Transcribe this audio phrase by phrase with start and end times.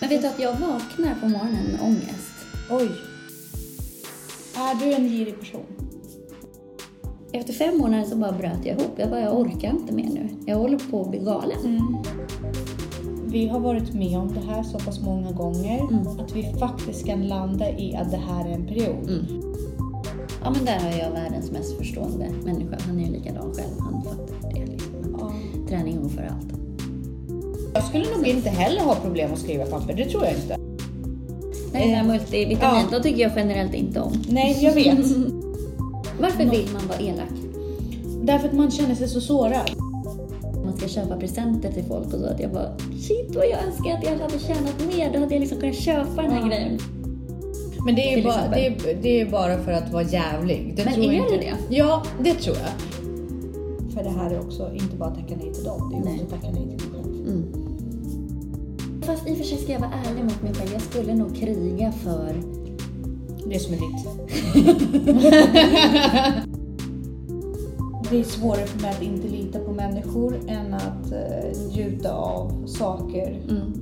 [0.00, 2.32] Men vet du att jag vaknar på morgonen med ångest?
[2.70, 2.90] Oj.
[4.56, 5.66] Är du en girig person?
[7.32, 8.92] Efter fem månader så bara bröt jag ihop.
[8.96, 10.28] Jag bara, jag orkar inte mer nu.
[10.46, 11.58] Jag håller på att bli galen.
[11.64, 11.96] Mm.
[13.26, 16.06] Vi har varit med om det här så pass många gånger Mm.
[16.20, 19.08] att vi faktiskt kan landa i att det här är en period.
[19.10, 19.24] Mm.
[20.44, 22.76] Ja, men där har jag världens mest förstående människa.
[22.86, 23.80] Han är ju likadan själv.
[23.80, 24.66] Han fattar det.
[24.66, 25.16] Liksom.
[25.20, 25.32] Ja.
[25.68, 26.59] Träning för allt.
[27.80, 30.56] Jag skulle nog inte heller ha problem att skriva papper, det tror jag inte.
[31.72, 32.96] Nej, Eh, multivitamin, ja.
[32.96, 34.12] då tycker jag generellt inte om.
[34.28, 34.98] Nej, jag vet.
[36.20, 37.28] Varför vill man vara elak?
[38.22, 39.70] Därför att man känner sig så sårad.
[40.64, 42.26] Man ska köpa presenter till folk och så.
[42.26, 42.68] Att jag bara,
[43.00, 45.12] shit vad jag önskar att jag hade tjänat mer.
[45.12, 46.46] Då hade jag liksom kunnat köpa den här Ja.
[46.46, 46.78] grejen.
[47.84, 50.72] Men det är, Till bara, det, är, det är bara för att vara jävlig.
[50.76, 51.46] Det Men tror är jag det inte.
[51.68, 51.76] det?
[51.76, 52.70] Ja, det tror jag.
[53.94, 56.24] För det här är också inte bara att tacka nej till dem, det är också
[56.24, 57.28] att tacka nej till dig själv.
[57.28, 57.59] Mm.
[59.02, 60.72] Fast i och för sig ska jag vara ärlig mot mig själv.
[60.72, 62.42] Jag skulle nog kriga för...
[63.46, 64.06] Det som är ditt.
[68.10, 72.66] det är svårare för mig att inte lita på människor än att uh, njuta av
[72.66, 73.42] saker.
[73.50, 73.72] Mm.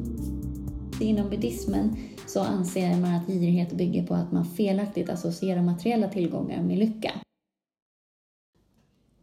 [1.00, 6.62] Inom buddhismen så anser man att girighet bygger på att man felaktigt associerar materiella tillgångar
[6.62, 7.12] med lycka.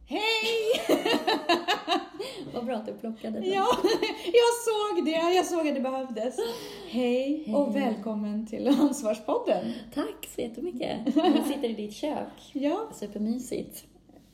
[0.06, 0.20] Hej!
[2.56, 3.50] Vad bra att du plockade den.
[3.50, 3.66] ja,
[4.24, 4.52] jag
[4.96, 5.34] såg det.
[5.34, 6.36] Jag såg att det behövdes.
[6.90, 7.82] Hej och Hej.
[7.84, 9.72] välkommen till Ansvarspodden.
[9.94, 10.98] Tack så jättemycket.
[11.16, 12.50] Jag sitter i ditt kök.
[12.52, 13.84] Ja, Supermysigt.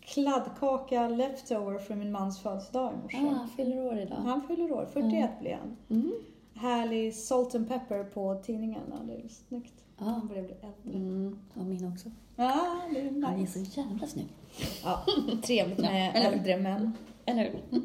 [0.01, 3.35] kladdkaka leftover från min mans födelsedag i morse.
[3.35, 4.17] Ah, fyller år idag.
[4.17, 5.77] Han fyller år, 41 blir han.
[5.91, 6.13] Mm.
[6.55, 9.75] Härlig salt and pepper på tidningarna, det är snyggt.
[9.99, 10.05] Ja.
[10.05, 10.99] Han bli äldre.
[10.99, 12.11] Mm, och min också.
[12.37, 13.65] Ja, det är Han är nice.
[13.65, 14.27] så jävla snygg.
[14.85, 15.05] Ja,
[15.43, 16.93] trevligt med äldre män.
[17.27, 17.61] Eller hur?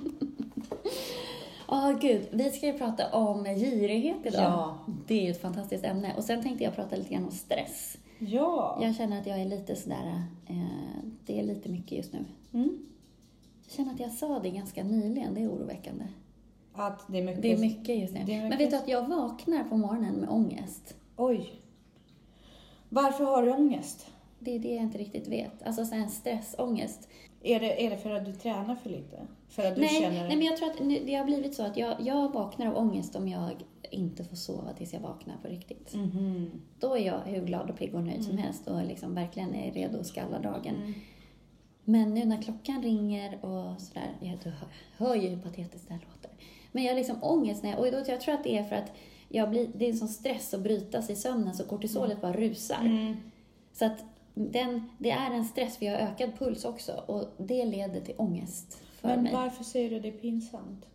[1.67, 4.41] Åh gud, vi ska ju prata om girighet idag.
[4.41, 4.77] Ja.
[5.07, 6.13] Det är ju ett fantastiskt ämne.
[6.17, 7.97] Och sen tänkte jag prata lite grann om stress.
[8.19, 8.79] Ja.
[8.81, 10.55] Jag känner att jag är lite sådär, eh,
[11.25, 12.25] det är lite mycket just nu.
[12.53, 12.79] Mm.
[13.63, 16.05] Jag känner att jag sa det ganska nyligen, det är oroväckande.
[16.73, 17.41] Att det är mycket...
[17.41, 18.19] Det är mycket just nu.
[18.19, 18.59] Är Men mycket.
[18.59, 20.95] vet du att jag vaknar på morgonen med ångest?
[21.15, 21.61] Oj.
[22.89, 24.07] Varför har du ångest?
[24.39, 25.63] Det är det jag inte riktigt vet.
[25.63, 27.09] Alltså så här en stressångest.
[27.43, 29.27] Är det, är det för att du tränar för lite?
[29.49, 30.27] För att du Nej, känner...
[30.27, 32.77] nej, men jag tror att nu, det har blivit så att jag, jag vaknar av
[32.77, 33.51] ångest om jag
[33.91, 35.93] inte får sova tills jag vaknar på riktigt.
[35.93, 36.51] Mhm.
[36.79, 39.71] Då är jag hur glad och pigg och nöjd som helst och liksom verkligen är
[39.71, 40.75] redo att skalla dagen.
[40.75, 40.93] Mm.
[41.83, 44.53] Men nu när klockan ringer och sådär, jag du
[44.97, 46.31] hör, ju hur patetiskt det här låter.
[46.71, 48.75] Men jag har liksom ångest när jag, och då, jag tror att det är för
[48.75, 48.91] att
[49.29, 52.81] jag blir, det är en sån stress att brytas i sömnen så kortisolet bara rusar.
[52.81, 53.17] Mm.
[53.73, 54.03] Så att
[54.37, 58.15] den, det är en stress för jag har ökad puls också och det leder till
[58.17, 59.33] ångest för Men mig.
[59.33, 60.85] varför säger du det är pinsamt?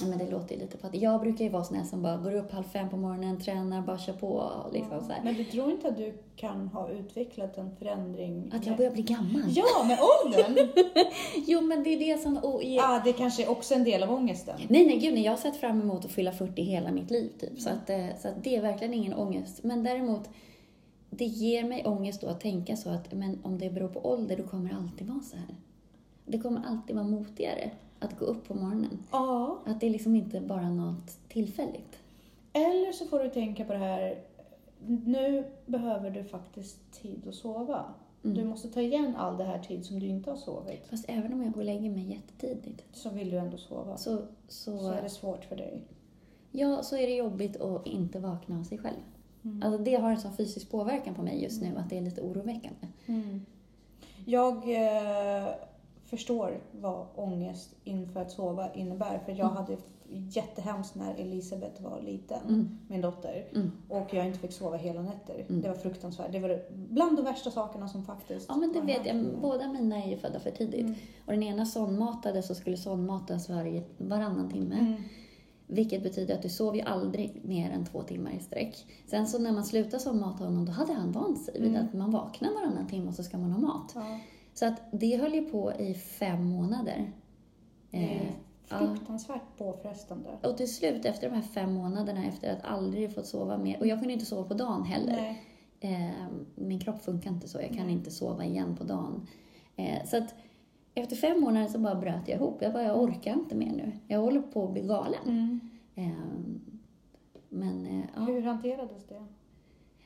[0.00, 2.16] Ja, men det låter ju lite på Jag brukar ju vara sån här som bara
[2.16, 5.20] går upp halv fem på morgonen, tränar, bara kör på liksom så här.
[5.24, 8.50] Men du tror inte att du kan ha utvecklat en förändring?
[8.54, 9.42] Att jag börjar bli gammal.
[9.48, 10.68] Ja, med åldern!
[11.46, 12.36] Jo, men det är det som...
[12.36, 14.60] Och, ah, det kanske är också en del av ångesten.
[14.68, 15.22] Nej, nej, gud nej.
[15.22, 17.60] Jag har sett fram emot att fylla 40 hela mitt liv, typ.
[17.60, 19.64] Så, att, eh, så att det är verkligen ingen ångest.
[19.64, 20.28] Men däremot,
[21.10, 24.36] det ger mig ångest då att tänka så att men om det beror på ålder,
[24.36, 25.56] då kommer det alltid vara så här.
[26.26, 28.98] Det kommer alltid vara motigare att gå upp på morgonen.
[29.12, 29.58] Ja.
[29.66, 31.98] Att det är liksom inte bara något tillfälligt.
[32.52, 34.18] Eller så får du tänka på det här,
[34.86, 37.84] nu behöver du faktiskt tid att sova.
[38.24, 38.36] Mm.
[38.36, 40.86] Du måste ta igen all det här tid som du inte har sovit.
[40.90, 43.96] Fast även om jag går och lägger mig jättetidigt Så vill du ändå sova.
[43.96, 45.82] Så, så, så, är det svårt för dig.
[46.50, 49.00] ja, så är det jobbigt att inte vakna av sig själv.
[49.50, 49.62] Mm.
[49.62, 52.20] Alltså det har en sån fysisk påverkan på mig just nu att det är lite
[52.20, 52.86] oroväckande.
[53.06, 53.40] Mm.
[54.24, 55.48] Jag eh,
[56.06, 59.18] förstår vad ångest inför att sova innebär.
[59.24, 59.56] För jag Mm.
[59.56, 59.76] hade
[60.10, 62.78] jättehemskt när Elisabeth var liten, Mm.
[62.88, 63.44] min dotter.
[63.54, 63.72] Mm.
[63.88, 65.44] Och jag inte fick sova hela nätter.
[65.48, 65.62] Mm.
[65.62, 66.32] Det var fruktansvärt.
[66.32, 69.26] Det var bland de värsta sakerna som faktiskt Ja, men det vet jag.
[69.42, 70.80] Båda mina är ju födda för tidigt.
[70.80, 70.94] Mm.
[71.26, 74.96] Och den ena sondmatades och skulle sondmatas varje, varannan timme.
[75.68, 75.76] Mm.
[75.76, 78.86] Vilket betyder att du sov ju aldrig mer än två timmar i sträck.
[79.06, 81.86] Sen så när man slutade sondmata honom, då hade han vant sig vid Mm.
[81.86, 83.92] att man vaknar varannan timme och så ska man ha mat.
[83.94, 84.18] Ja.
[84.54, 87.12] Så att det höll ju på i fem månader.
[87.90, 88.30] Det är Eh,
[88.68, 88.78] ja.
[88.78, 90.30] fruktansvärt påfrestande.
[90.42, 93.86] Och till slut, efter de här fem månaderna, efter att aldrig fått sova mer, och
[93.86, 95.34] jag kunde inte sova på dagen heller.
[95.80, 96.10] Eh,
[96.54, 97.92] min kropp funkar inte så, jag kan Nej.
[97.94, 99.26] inte sova igen på dagen.
[99.76, 100.34] Eh, så att
[101.00, 102.62] efter fem månader så bara bröt jag ihop.
[102.62, 103.92] Jag bara, jag orkar inte mer nu.
[104.06, 105.20] Jag håller på att bli galen.
[105.26, 105.60] Mm.
[105.94, 106.12] Eh,
[107.48, 108.20] men, eh, ja.
[108.22, 109.24] Hur hanterades det?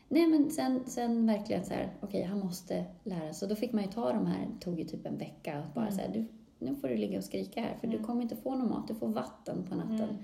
[0.08, 3.48] Nej men sen, sen verkligen så här, okej han måste lära sig.
[3.48, 5.86] Då fick man ju ta de här, det tog ju typ en vecka, att bara
[5.86, 5.98] Mm.
[5.98, 6.24] så här, du,
[6.66, 7.98] nu får du ligga och skrika här för Mm.
[7.98, 10.00] du kommer inte få någon mat, du får vatten på natten.
[10.00, 10.16] Mm.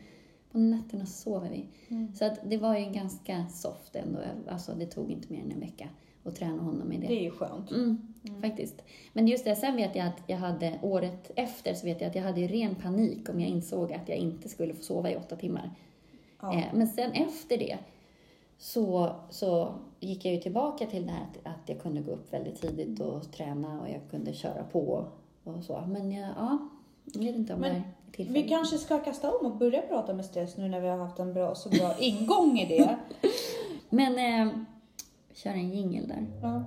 [0.52, 1.66] På nätterna sover vi.
[1.88, 2.14] Mm.
[2.14, 4.18] Så att det var ju ganska soft ändå.
[4.48, 5.88] Alltså det tog inte mer än en vecka
[6.24, 7.06] att träna honom i det.
[7.06, 7.70] Det är ju skönt.
[7.70, 8.82] Mm, Faktiskt.
[9.12, 12.14] Men just det, sen vet jag att jag hade, året efter så vet jag att
[12.14, 15.36] jag hade ren panik om jag insåg att jag inte skulle få sova i åtta
[15.36, 15.70] timmar.
[16.40, 16.54] Ja.
[16.54, 17.78] Eh, men sen efter det
[18.58, 22.32] så, så gick jag ju tillbaka till det här att, att jag kunde gå upp
[22.32, 25.08] väldigt tidigt och träna och jag kunde köra på
[25.44, 25.84] och så.
[25.88, 26.58] Men jag, ja,
[27.04, 28.44] jag vet inte om Men det är tillfälligt.
[28.44, 31.18] Vi kanske ska kasta om och börja prata med stress nu när vi har haft
[31.18, 32.98] en bra, så bra ingång i det.
[33.90, 34.54] Men eh,
[35.34, 36.26] kör en jingel där.
[36.42, 36.64] Ja.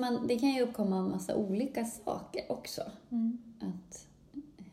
[0.00, 2.82] Man, det kan ju uppkomma en massa olika saker också.
[3.10, 3.38] Mm.
[3.60, 4.06] Att,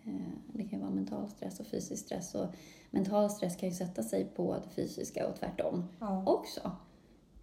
[0.06, 0.14] eh,
[0.54, 2.36] det kan vara mental stress och fysisk stress.
[2.36, 2.46] Och
[2.92, 6.24] mental stress kan ju sätta sig på det fysiska och tvärtom Ja.
[6.26, 6.72] också.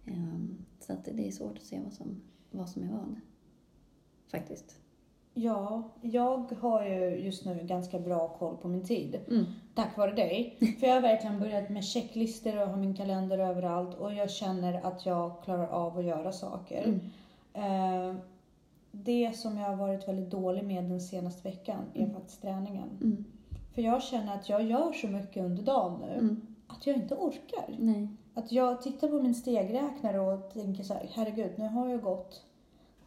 [0.05, 2.21] Ehm, så att det är svårt att se vad som,
[2.51, 3.15] vad som är vad.
[4.31, 4.75] Faktiskt.
[5.33, 9.19] ja, jag har ju just nu ganska bra koll på min tid.
[9.27, 9.45] Mm.
[9.75, 10.57] Tack vare dig.
[10.79, 14.85] För jag har verkligen börjat med checklistor och har min kalender överallt och jag känner
[14.85, 16.83] att jag klarar av att göra saker.
[16.83, 16.99] Mm.
[17.55, 18.15] Eh,
[18.91, 22.13] det som jag har varit väldigt dålig med den senaste veckan är Mm.
[22.13, 22.89] faktiskt träningen.
[23.01, 23.25] Mm.
[23.73, 26.41] För jag känner att jag gör så mycket under dagen nu Mm.
[26.67, 27.75] att jag inte orkar.
[27.79, 28.07] Nej.
[28.33, 32.43] Att jag tittar på min stegräknare och tänker så här, herregud, nu har jag gått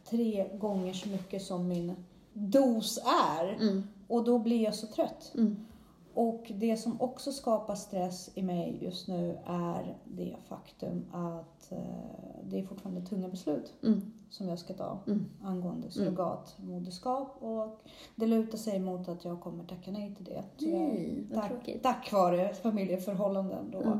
[0.09, 1.95] tre gånger så mycket som min
[2.33, 2.99] dos
[3.39, 3.53] är.
[3.61, 3.83] Mm.
[4.07, 5.31] Och då blir jag så trött.
[5.35, 5.65] Mm.
[6.13, 12.43] Och det som också skapar stress i mig just nu är det faktum att eh,
[12.43, 14.01] det är fortfarande tunga beslut Mm.
[14.29, 15.25] som jag ska ta Mm.
[15.43, 17.37] angående surrogatmoderskap.
[17.43, 17.81] Och
[18.15, 20.43] det lutar sig mot att jag kommer tacka nej till det.
[20.59, 21.83] Nej, vad tack, tråkigt.
[21.83, 23.81] tack vare familjeförhållanden då.
[23.81, 23.99] Mm.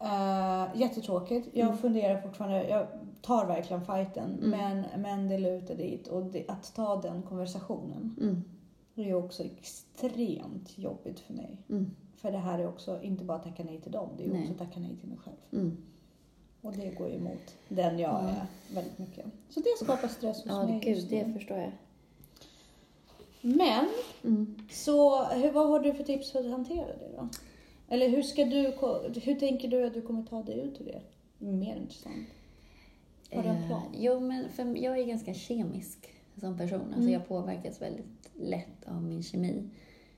[0.00, 1.48] Eh, jättetråkigt.
[1.52, 1.78] Jag Mm.
[1.78, 2.86] funderar fortfarande, jag
[3.22, 4.50] tar verkligen fighten Mm.
[4.50, 6.08] men, men det lutar dit.
[6.08, 8.44] Och det, att ta den konversationen Mm.
[8.94, 11.58] det är också extremt jobbigt för mig.
[11.70, 11.90] Mm.
[12.16, 14.40] För det här är också inte bara att tacka nej till dem, det är Nej.
[14.40, 15.36] också att tacka nej till mig själv.
[16.62, 16.72] Mm.
[16.74, 18.28] Och det går ju emot den jag Ja.
[18.28, 19.26] är väldigt mycket.
[19.50, 21.72] Så det skapar stress hos Ja, mig gud, just det förstår jag.
[23.40, 23.88] Men,
[24.24, 24.56] Mm.
[24.70, 27.28] så hur, vad har du för tips för att hantera det då?
[27.88, 28.74] Eller hur, ska du,
[29.20, 31.00] hur tänker du att du kommer ta dig ut ur det?
[31.46, 32.26] Mer intressant.
[33.32, 33.82] Har du en Eh, plan?
[33.96, 36.08] jo, men för jag är ganska kemisk
[36.40, 36.80] som person.
[36.80, 37.12] Alltså Mm.
[37.12, 39.62] jag påverkas väldigt lätt av min kemi.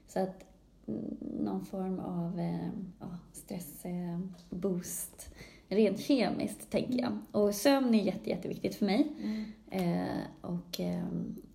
[0.08, 0.44] Så att
[0.86, 2.68] mm, någon form av eh,
[3.00, 5.30] ja, stressboost
[5.70, 7.18] rent kemiskt, tänker jag.
[7.32, 9.06] Och sömn är jätte, jätteviktigt för mig.
[9.22, 9.44] Mm.
[9.70, 11.04] Eh, och eh,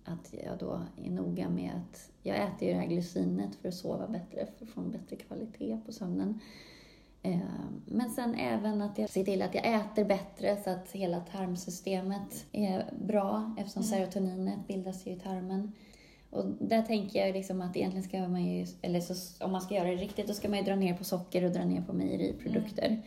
[0.04, 3.74] att jag då är noga med att jag äter ju det här glycinet för att
[3.74, 6.40] sova bättre, för att få en bättre kvalitet på sömnen.
[7.22, 7.38] Eh,
[7.86, 12.46] men sen även att jag ser till att jag äter bättre så att hela tarmsystemet
[12.52, 13.90] är bra eftersom Mm.
[13.98, 15.72] serotoninet bildas ju i tarmen.
[16.30, 19.74] Och där tänker jag liksom att egentligen ska man ju, eller så, om man ska
[19.74, 21.92] göra det riktigt, då ska man ju dra ner på socker och dra ner på
[21.92, 23.02] mejeriprodukter.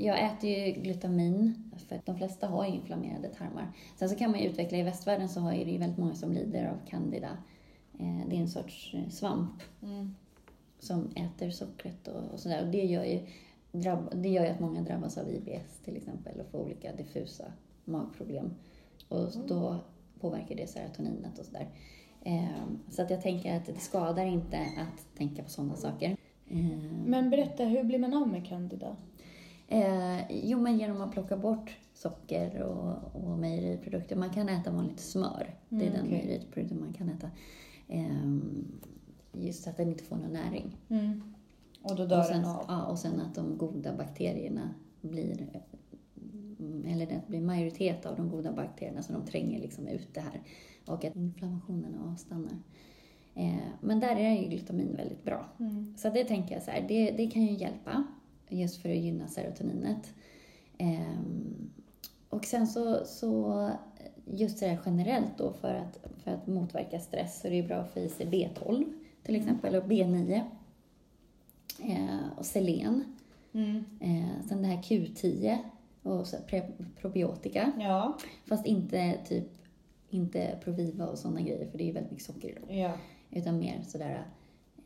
[0.00, 3.72] Jag äter ju glutamin, för de flesta har ju inflammerade tarmar.
[3.96, 6.14] Sen så kan man ju utveckla, i västvärlden så har ju det ju väldigt många
[6.14, 7.38] som lider av candida.
[7.98, 10.14] Eh, det är en sorts eh, svamp Mm.
[10.78, 12.64] som äter sockret och, och sådär.
[12.64, 13.20] Och det gör, ju,
[13.72, 17.44] drabb, det gör ju att många drabbas av IBS till exempel och får olika diffusa
[17.84, 18.50] magproblem.
[19.08, 19.76] Och då
[20.20, 21.68] påverkar det serotoninet och sådär.
[22.22, 22.48] Eh,
[22.90, 26.16] så att jag tänker att det skadar inte att tänka på sådana saker.
[27.06, 28.96] Men berätta, hur blir man av med candida?
[29.68, 34.16] Eh, jo, men genom att plocka bort socker och, och mejeriprodukter.
[34.16, 35.54] Man kan äta vanligt smör.
[35.68, 36.24] det är Mm, den okej.
[36.26, 37.30] mejeriprodukten man kan äta.
[37.88, 38.66] Ehm,
[39.32, 40.76] just att den inte får någon näring.
[40.88, 41.22] Mm.
[41.82, 42.64] Och då dör och, sen, den av?
[42.68, 45.48] ja, och sen att de goda bakterierna blir
[46.60, 50.20] mm, eller det blir majoritet av de goda bakterierna så de tränger liksom ut det
[50.20, 50.42] här
[50.86, 52.58] och att inflammationen avstannar.
[53.34, 55.48] Eh, men där är ju glutamin väldigt bra.
[55.60, 55.94] Mm.
[55.98, 58.04] Så det tänker jag så här, det, det kan ju hjälpa
[58.48, 60.14] just för att gynna serotoninet.
[60.78, 61.70] Ehm,
[62.28, 63.70] och sen så, så
[64.26, 67.66] just det här generellt då för att, för att motverka stress så är det ju
[67.66, 68.84] bra att få i sig B12
[69.22, 69.46] till Mm.
[69.48, 70.40] exempel och B9
[71.82, 73.04] eh, och selen.
[73.52, 73.84] Mm.
[74.00, 75.58] Eh, sen det här Q10
[76.02, 76.26] och
[77.00, 77.72] probiotika.
[77.78, 78.18] Ja.
[78.46, 79.44] Fast inte typ
[80.10, 82.76] inte Proviva och sådana grejer för det är ju väldigt mycket socker i dem.
[82.76, 82.92] Ja.
[83.30, 84.26] Utan mer sådär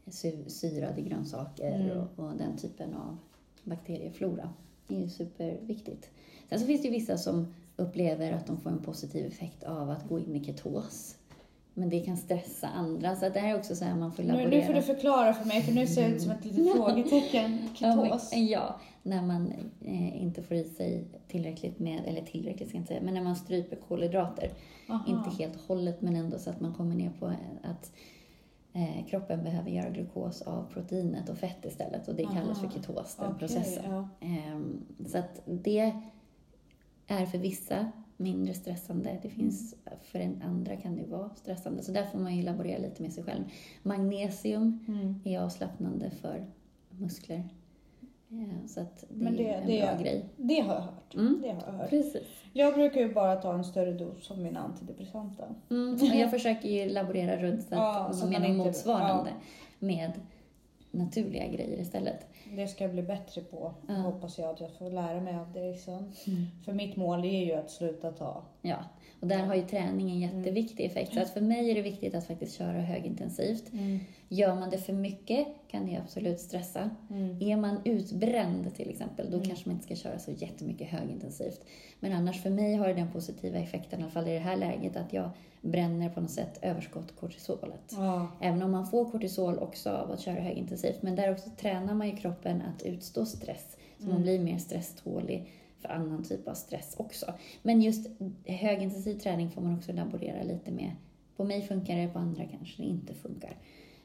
[0.05, 1.99] eh, sy- syrade grönsaker Mm.
[1.99, 3.19] och, och den typen av
[3.65, 4.51] bakterieflora.
[4.89, 6.11] Det är ju superviktigt.
[6.49, 9.91] Sen så finns det ju vissa som upplever att de får en positiv effekt av
[9.91, 11.17] att gå in i ketos.
[11.75, 13.17] Men det kan stressa andra.
[13.17, 14.51] Så det här är också så här man får laborera.
[14.51, 17.59] nu får du förklara för mig, för nu ser det ut som ett litet frågetecken.
[17.79, 18.33] Ja, men- Ketos.
[18.33, 19.53] Ja, när man
[19.85, 23.23] eh, inte får i sig tillräckligt med, eller tillräckligt ska jag inte säga, men när
[23.23, 24.51] man stryper kolhydrater.
[24.89, 25.05] Aha.
[25.09, 27.27] Inte helt och hållet, men ändå så att man kommer ner på
[27.63, 27.93] att
[28.73, 32.09] eh, kroppen behöver göra glukos av proteinet och fett istället.
[32.09, 32.75] Och det kallas för Aha.
[32.75, 33.85] ketos, den Okej, processen.
[33.93, 34.09] Ja.
[34.21, 35.93] Ehm, så att det
[37.07, 39.19] är för vissa mindre stressande.
[39.23, 41.83] Det finns, för en andra kan det vara stressande.
[41.83, 43.45] Så där får man ju laborera lite med sig själv.
[43.83, 45.21] Magnesium Mm.
[45.25, 46.47] är avslappnande för
[46.91, 47.49] muskler.
[48.33, 50.25] Eh, Så att det, Men det- är en det- bra grej.
[50.37, 51.15] Det har jag hört.
[51.15, 51.39] Mm.
[51.43, 51.91] Det har jag hört.
[51.91, 52.23] Precis.
[52.53, 55.45] Jag brukar ju bara ta en större dos som mina antidepressanta.
[55.71, 55.95] Mm.
[55.95, 59.31] Och jag försöker ju laborera runt så att Ja, så inte- motsvarande
[59.79, 60.13] med
[60.91, 62.27] naturliga grejer istället.
[62.57, 63.75] Det ska jag bli bättre på.
[63.89, 63.95] Ja.
[63.95, 66.13] Hoppas jag att jag får lära mig av dig sen.
[66.27, 66.47] Mm.
[66.65, 68.43] För mitt mål är ju att sluta ta.
[68.63, 68.77] Ja,
[69.21, 71.15] och där har ju träning en jätteviktig effekt.
[71.15, 73.73] Så att för mig är det viktigt att faktiskt köra högintensivt.
[74.35, 76.91] Gör man det för mycket kan det absolut stressa.
[77.11, 77.43] Mm.
[77.43, 79.49] Är man utbränd till exempel, då Mm.
[79.49, 81.61] kanske man inte ska köra så jättemycket högintensivt.
[82.01, 84.57] Men annars för mig har det den positiva effekten, i alla fall i det här
[84.57, 87.81] läget, att jag bränner på något sätt överskott kortisolet.
[87.91, 88.27] Ja.
[88.41, 91.03] Även om man får kortisol också av att köra högintensivt.
[91.03, 93.77] Men där också tränar man ju kroppen att utstå stress.
[93.99, 94.23] Så man Mm.
[94.23, 97.35] blir mer stresstålig för annan typ av stress också.
[97.63, 98.07] Men just
[98.47, 100.91] högintensiv träning får man också laborera lite med.
[101.37, 103.57] På mig funkar det, på andra kanske det inte funkar.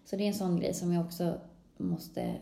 [0.10, 1.34] Så det är en sån grej som jag också
[1.78, 2.36] måste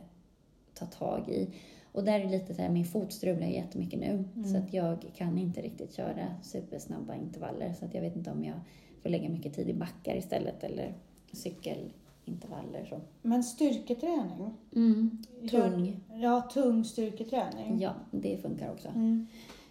[0.73, 1.47] ta tag i.
[1.91, 4.23] Och där är lite så här, min fot strular jättemycket nu.
[4.35, 4.45] Mm.
[4.51, 7.73] Så att jag kan inte riktigt köra supersnabba intervaller.
[7.79, 8.55] Så att jag vet inte om jag
[9.01, 10.93] får lägga mycket tid i backar istället eller
[11.31, 12.85] cykelintervaller.
[12.89, 13.01] Så.
[13.21, 14.53] Men styrketräning?
[14.75, 15.23] Mm.
[15.41, 15.99] Gör- Tung.
[16.13, 17.79] Ja, tung styrketräning.
[17.79, 18.87] Ja, det funkar också.
[18.87, 19.27] Mm.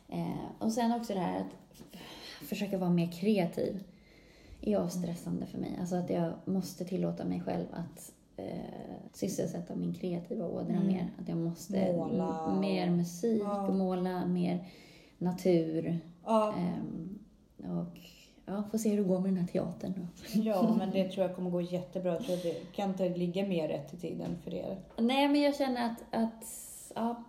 [0.08, 3.84] Eh, och sen också det här att försöka vara mer kreativ
[4.66, 5.76] är avstressande för mig.
[5.80, 8.46] Alltså att jag måste tillåta mig själv att eh,
[9.12, 10.86] sysselsätta min kreativa ådra Mm.
[10.86, 11.08] mer.
[11.20, 12.56] Att jag måste Måla.
[12.60, 13.70] mer musik, Ja.
[13.72, 14.66] måla, mer
[15.18, 15.98] natur.
[16.24, 17.18] Ja, ehm,
[17.58, 17.98] och
[18.46, 20.06] ja, får se hur det går med den här teatern då.
[20.40, 22.12] ja, men det tror jag kommer gå jättebra.
[22.12, 24.78] Jag tror det kan inte ligga mer rätt i tiden för er.
[24.98, 26.44] Nej, men jag känner att, att
[26.94, 27.24] ja,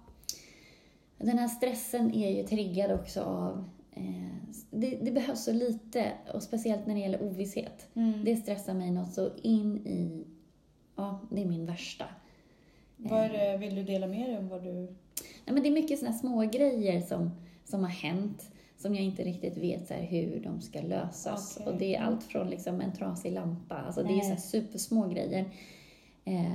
[1.18, 3.64] den här stressen är ju triggad också av eh,
[4.72, 7.88] det, det behövs så lite, och speciellt när det gäller ovisshet.
[7.94, 8.24] Mm.
[8.26, 10.26] Det stressar mig något så in i...
[10.96, 12.06] Ja, det är min värsta.
[12.98, 14.74] Vad är det, vill du dela med dig om vad du...
[14.74, 17.32] Nej, men det är mycket såna små grejer som,
[17.66, 21.58] som har hänt som jag inte riktigt vet så hur de ska lösas.
[21.60, 21.74] Okej.
[21.74, 25.08] Och det är allt från liksom en trasig lampa, alltså det är så här supersmå
[25.08, 25.46] grejer,
[26.26, 26.54] eh,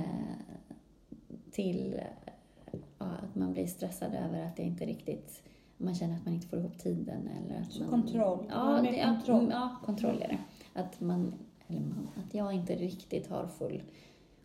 [1.51, 5.43] till eh, ja, att man blir stressad över att det inte riktigt
[5.81, 7.89] man känner att man inte får ihop tiden eller att man...
[7.89, 8.45] kontroll.
[8.49, 9.47] Ja, det, kontroll.
[9.51, 10.37] ja, kontroll är det.
[10.81, 11.33] Att man,
[11.67, 13.83] eller man, att jag inte riktigt har full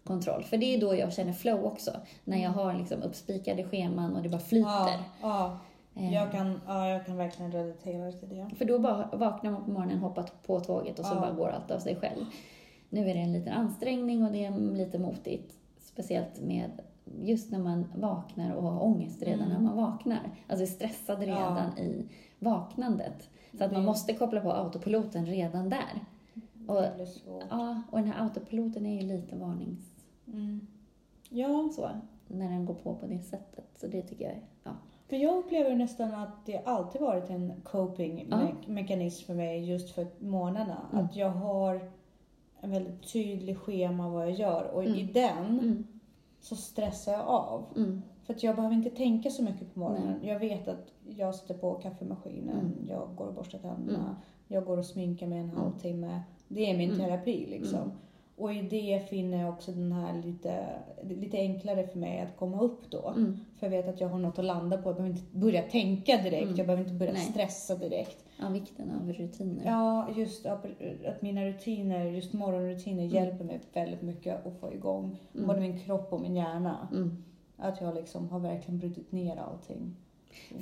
[0.04, 0.42] kontroll.
[0.44, 1.90] För det är då jag känner flow också.
[2.24, 4.68] När jag har liksom uppspikade scheman och det bara flyter.
[4.68, 5.58] Ja, ja.
[5.94, 8.50] Eh, Jag, kan, ja, jag kan verkligen relatera till det.
[8.56, 11.20] För då bara vaknar man på morgonen, hoppar på tåget och så Ja.
[11.20, 12.24] bara går allt av sig själv.
[12.90, 15.52] Nu är det en liten ansträngning och det är lite motigt.
[15.78, 16.70] Speciellt med
[17.22, 19.52] just när man vaknar och har ångest redan Mm.
[19.62, 20.30] när man vaknar.
[20.46, 22.04] Alltså är stressad redan i
[22.38, 23.30] vaknandet.
[23.58, 26.04] Så att man måste koppla på autopiloten redan där.
[26.66, 26.84] Och,
[27.50, 29.90] ja, och den här autopiloten är ju lite varnings...
[30.26, 30.66] Mm.
[31.30, 31.88] Ja, Så,
[32.28, 33.64] när den går på på det sättet.
[33.76, 34.42] Så det tycker jag är...
[34.64, 34.70] Ja.
[35.08, 38.38] för jag upplever nästan att det alltid varit en coping Ja.
[39.26, 40.86] för mig just för månaderna.
[40.92, 41.04] Mm.
[41.04, 41.90] Att jag har
[42.60, 45.12] en väldigt tydlig schema vad jag gör och i Mm.
[45.12, 45.84] den Mm,
[46.40, 47.64] så stressar jag av.
[47.76, 50.20] mm, För att jag behöver inte tänka så mycket på morgonen.
[50.22, 52.86] Jag vet att jag sätter på kaffemaskinen, Mm.
[52.88, 54.14] jag går och borstar tänderna, Mm.
[54.48, 55.56] jag går och sminkar mig en Mm.
[55.56, 56.20] halvtimme.
[56.48, 57.06] Det är min Mm.
[57.06, 57.78] terapi liksom.
[57.78, 57.90] Mm.
[58.36, 60.66] Och i det finner jag också den här lite,
[61.02, 63.14] lite enklare för mig att komma upp då.
[63.58, 64.88] För jag vet att jag har något att landa på.
[64.88, 66.58] Jag behöver inte börja tänka direkt.
[66.58, 67.22] Jag behöver inte börja Nej.
[67.22, 68.24] stressa direkt.
[68.40, 69.64] Ja, vikten av rutiner.
[69.66, 73.14] Ja, just att mina rutiner, just morgonrutiner Mm.
[73.14, 75.46] hjälper mig väldigt mycket att få igång Mm.
[75.46, 76.88] både min kropp och min hjärna.
[76.92, 77.24] Mm.
[77.56, 79.96] Att jag liksom har verkligen brutit ner allting.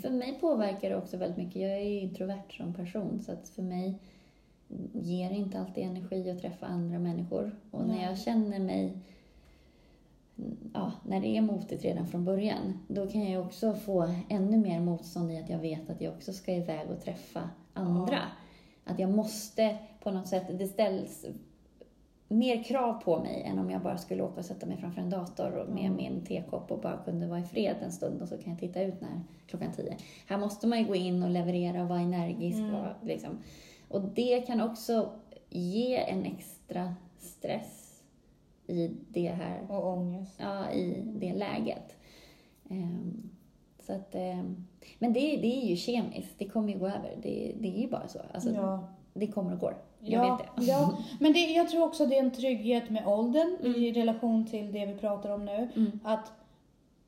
[0.02, 1.62] För mig påverkar det också väldigt mycket.
[1.62, 3.98] Jag är ju introvert som person så att för mig
[4.92, 7.50] ger det inte alltid energi att träffa andra människor.
[7.70, 8.04] Och när Nej.
[8.04, 8.98] jag känner mig
[10.74, 14.80] ja, när det är motigt redan från början, då kan jag också få ännu mer
[14.80, 18.18] motstånd i att jag vet att jag också ska iväg och träffa andra.
[18.84, 21.26] Att jag måste på något sätt, det ställs
[22.28, 25.10] mer krav på mig än om jag bara skulle åka och sätta mig framför en
[25.10, 25.96] dator och med Mm.
[25.96, 28.82] min tekopp och bara kunde vara i fred en stund och så kan jag titta
[28.82, 29.96] ut när klockan tio.
[30.26, 32.58] Här måste man ju gå in och leverera och vara energisk.
[32.58, 32.74] Mm.
[32.74, 33.38] Och, liksom.
[33.88, 35.10] och det kan också
[35.50, 38.02] ge en extra stress
[38.66, 40.34] i det här Och ångest.
[40.40, 41.96] ja, i det läget.
[42.70, 43.30] Ehm,
[43.86, 44.66] så att, ehm,
[44.98, 47.16] men det, det är ju kemiskt, det kommer ju gå över.
[47.22, 48.18] Det, det är ju bara så.
[48.34, 48.88] Alltså, ja.
[49.14, 49.76] Det kommer och går.
[50.00, 50.64] Jag Ja, vet det.
[50.72, 54.72] ja, men det, jag tror också det är en trygghet med åldern i relation till
[54.72, 55.68] det vi pratar om nu.
[55.76, 56.00] Mm.
[56.04, 56.32] Att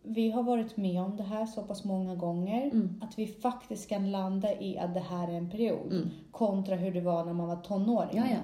[0.03, 2.65] vi har varit med om det här så pass många gånger.
[2.65, 3.01] Mm.
[3.03, 5.93] Att vi faktiskt kan landa i att det här är en period.
[5.93, 6.09] Mm.
[6.31, 8.17] Kontra hur det var när man var tonåring.
[8.17, 8.37] Ja, ja.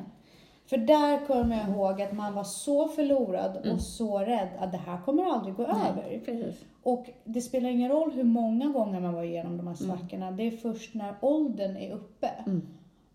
[0.73, 3.75] För där kommer jag ihåg att man var så förlorad Mm.
[3.75, 6.05] och så rädd att det här kommer aldrig gå över.
[6.09, 6.65] Nej, precis.
[6.83, 9.97] Och det spelar ingen roll hur många gånger man var igenom de här Mm.
[9.99, 10.31] svackorna.
[10.31, 12.63] Det är först när åldern är uppe, Mm.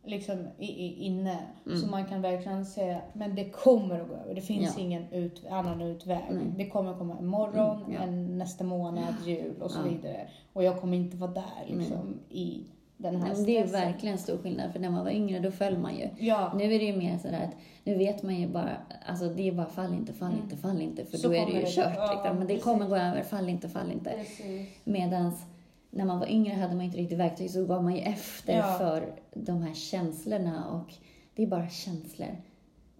[0.06, 1.78] liksom i, i, inne, Mm.
[1.80, 4.36] som man kan verkligen säga, men det kommer att gå över.
[4.36, 4.84] Det finns Ja.
[4.84, 6.24] ingen ut, annan utväg.
[6.32, 6.44] Nej.
[6.58, 8.00] Det kommer komma imorgon, Mm, ja.
[8.02, 9.90] en, nästa månad, jul och så Ja.
[9.90, 10.28] vidare.
[10.54, 12.64] Och jag kommer inte vara där liksom i
[12.98, 13.88] den här men det är ju stressen.
[13.92, 16.10] verkligen stor skillnad, för när man var yngre då föll man ju.
[16.20, 19.48] Ja, Nu är det ju mer sådär att, nu vet man ju bara, alltså det
[19.48, 21.22] är bara fall inte, fall inte, fall inte, för Mm.
[21.22, 21.94] Så då är det ju det- kört.
[21.96, 22.30] ja, liksom.
[22.38, 22.63] Men det precis.
[22.63, 24.10] kommer gå över, fall inte, fall inte.
[24.10, 24.70] precis.
[24.84, 25.46] Medans
[25.92, 28.77] när man var yngre hade man inte riktigt verktyg så gav man ju efter Ja.
[28.77, 30.94] för de här känslorna och
[31.36, 32.36] det är bara känslor.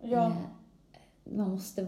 [0.02, 0.26] Ja.
[0.26, 0.32] Eh,
[1.38, 1.84] Man måste,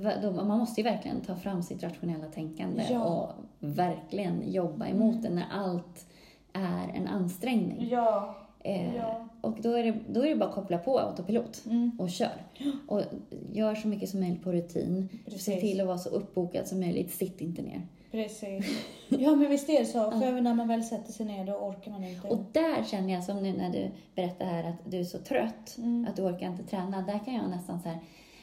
[0.48, 3.04] man måste ju verkligen ta fram sitt rationella tänkande Ja.
[3.04, 5.22] och verkligen jobba emot Mm.
[5.22, 6.06] det när allt
[6.54, 7.88] är en ansträngning.
[7.92, 8.36] Ja.
[8.64, 9.26] Eh, Ja.
[9.42, 11.92] Och då är, det, då är det bara att koppla på autopilot Mm.
[12.00, 12.44] och kör.
[12.88, 13.02] Och
[13.52, 15.10] gör så mycket som möjligt på rutin.
[15.26, 15.60] Se Precis.
[15.60, 17.12] till att vara så uppbokad som möjligt.
[17.14, 17.82] Sitt inte ner.
[18.12, 18.66] Precis.
[19.08, 20.12] Ja men visst är det så.
[20.12, 22.28] För när man väl sätter sig ner då orkar man inte.
[22.28, 25.76] Och där känner jag, som nu när du berättar här att du är så trött,
[25.78, 26.08] Mm.
[26.10, 27.02] att du orkar inte träna.
[27.02, 28.00] Där kan jag nästan så här,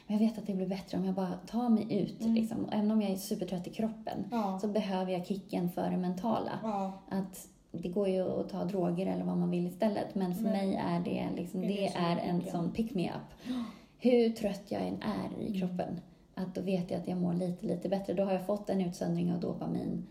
[0.07, 2.21] men jag vet att det blir bättre om jag bara tar mig ut.
[2.23, 2.35] Mm.
[2.35, 2.69] Liksom.
[2.73, 4.59] Även om jag är supertrött i kroppen Ja.
[4.63, 6.51] så behöver jag kicken för det mentala.
[6.63, 6.93] Ja.
[7.09, 10.53] Att det går ju att ta droger eller vad man vill istället, men för Men-
[10.53, 13.53] mig är det, liksom, Är det det är en sån pick me up.
[13.99, 16.01] Hur trött jag än är i kroppen,
[16.35, 18.13] att då vet jag att jag mår lite, lite bättre.
[18.15, 20.07] Då har jag fått en utsöndring av dopamin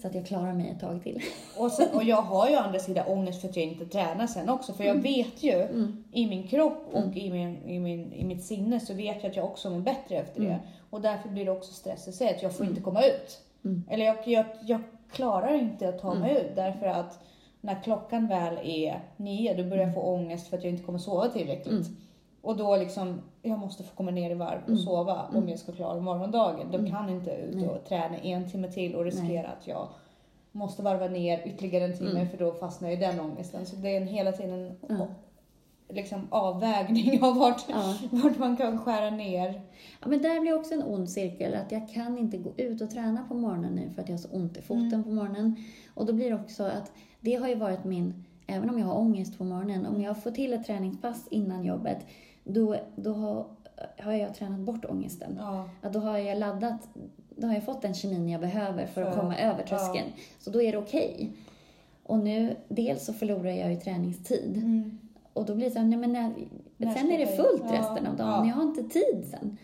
[0.00, 1.22] så att jag klarar mig ett tag till.
[1.58, 4.26] Och, sen, och jag har ju å andra sidan ångest för att jag inte tränar
[4.26, 4.72] sen också.
[4.72, 6.04] För jag vet ju Mm.
[6.12, 9.36] i min kropp och i, min, i, min, i mitt sinne så vet jag att
[9.36, 10.46] jag också mår bättre efter det.
[10.46, 10.60] Mm.
[10.90, 13.40] Och därför blir det också stress i sig att jag får inte komma ut.
[13.64, 13.82] Mm.
[13.90, 14.80] Eller jag, jag, jag
[15.12, 17.18] klarar inte att ta mig ut därför att
[17.60, 20.98] när klockan väl är nio då börjar jag få ångest för att jag inte kommer
[20.98, 21.86] sova tillräckligt.
[21.86, 21.96] Mm.
[22.42, 24.78] Och då liksom, jag måste få komma ner i varv och Mm.
[24.80, 25.48] sova om Mm.
[25.48, 26.66] jag ska klara morgondagen.
[26.72, 26.90] Då Mm.
[26.90, 29.50] kan jag inte ut och träna en timme till och riskera Nej.
[29.60, 29.88] att jag
[30.52, 32.28] måste varva ner ytterligare en timme Mm.
[32.28, 33.66] för då fastnar jag i den ångesten.
[33.66, 35.06] Så det är en hela tiden Ja.
[35.88, 37.94] Liksom avvägning av vart, Ja.
[38.10, 39.60] vart man kan skära ner.
[40.02, 42.90] Ja, men där blir också en ond cirkel, att jag kan inte gå ut och
[42.90, 45.02] träna på morgonen nu för att jag har så ont i foten Mm.
[45.04, 45.56] på morgonen.
[45.94, 48.98] Och då blir det också att, det har ju varit min, även om jag har
[48.98, 51.98] ångest på morgonen, om jag får till ett träningspass innan jobbet,
[52.44, 53.46] då, då har,
[53.98, 55.36] har jag tränat bort ångesten.
[55.38, 55.68] Ja.
[55.82, 56.88] Att då har jag laddat,
[57.36, 60.06] då har jag fått den kemin jag behöver för att komma över tröskeln.
[60.38, 61.32] Så då är det okej.
[62.02, 64.56] Och nu, dels så förlorar jag ju träningstid.
[64.56, 64.98] Mm.
[65.36, 66.34] Och då blir det så här, nej men när,
[66.76, 68.28] När sen är det jag- fullt ja, resten av dagen.
[68.28, 68.46] ja.
[68.46, 69.56] Jag har inte tid sen.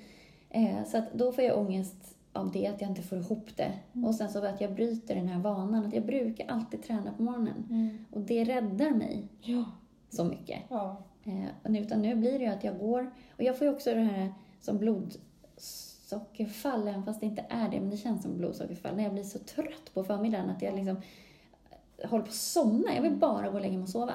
[0.51, 3.73] Eh, så att då får jag ångest av det, att jag inte får ihop det.
[3.93, 4.07] Mm.
[4.09, 7.23] Och sen så att jag bryter den här vanan, att jag brukar alltid träna på
[7.23, 7.67] morgonen.
[7.71, 8.05] Mm.
[8.11, 9.65] Och det räddar mig Ja.
[10.11, 10.61] så mycket.
[10.69, 11.03] Ja.
[11.25, 11.45] Eh,
[11.83, 14.35] utan nu blir det ju att jag går, och jag får ju också det här
[14.61, 19.13] som blodsockerfall, även fast det inte är det, men det känns som blodsockerfall, när jag
[19.13, 20.97] blir så trött på förmiddagen att jag liksom
[22.05, 22.95] håller på att somna.
[22.95, 24.13] Jag vill bara gå och lägga mig och sova.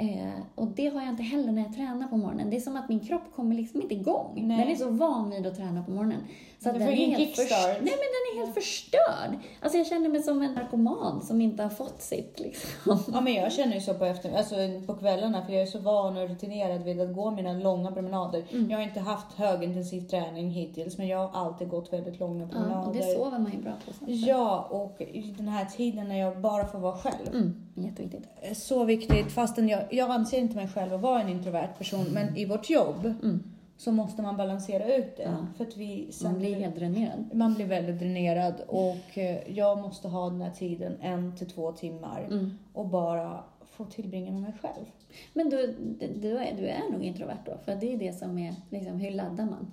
[0.00, 2.50] Eh, och det har jag inte heller när jag tränar på morgonen.
[2.50, 4.32] Det är som att min kropp kommer liksom inte igång.
[4.46, 4.58] Nej.
[4.58, 6.20] Den är så van vid att träna på morgonen.
[6.62, 7.50] Så Du får ingen kickstart.
[7.66, 9.38] Nej, men den är helt förstörd.
[9.62, 12.70] Alltså jag känner mig som en narkoman som inte har fått sitt liksom.
[13.12, 14.54] Ja men jag känner ju så på, efter, alltså
[14.86, 18.44] på kvällarna för jag är så van och rutinerad vid att gå mina långa promenader.
[18.52, 18.70] Mm.
[18.70, 22.48] Jag har inte haft högintensiv träning hittills men jag har alltid gått väldigt långa Ja,
[22.50, 22.88] promenader.
[22.88, 24.20] och det sover man ju bra på sen.
[24.24, 27.28] Ja, och i den här tiden när jag bara får vara själv.
[27.32, 28.22] Mm, jätteviktigt.
[28.56, 32.36] Så viktigt, fastän jag, jag anser inte mig själv att vara en introvert person, men
[32.36, 33.42] i vårt jobb Mm.
[33.78, 35.22] Så måste man balansera ut det.
[35.22, 35.46] Ja.
[35.56, 37.24] För att vi sen Man blir helt dränerad.
[37.32, 41.72] man blir väldigt dränerad och eh, jag måste ha den här tiden en till två
[41.72, 42.58] timmar Mm.
[42.72, 44.84] och bara få tillbringa med mig själv.
[45.32, 45.74] Men du,
[46.20, 49.10] du, är, du är nog introvert då, för det är det som är, liksom, hur
[49.10, 49.72] laddar man?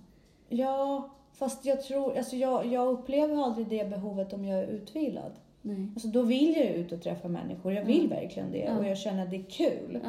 [0.50, 5.32] Ja, Fast jag tror, alltså jag, jag upplever aldrig det behovet om jag är utvilad.
[5.62, 5.88] Nej.
[5.94, 7.74] Alltså då vill jag ut och träffa människor.
[7.74, 8.15] Jag vill Ja.
[8.15, 8.78] verkligen det Ja.
[8.78, 10.00] och jag känner att det är kul.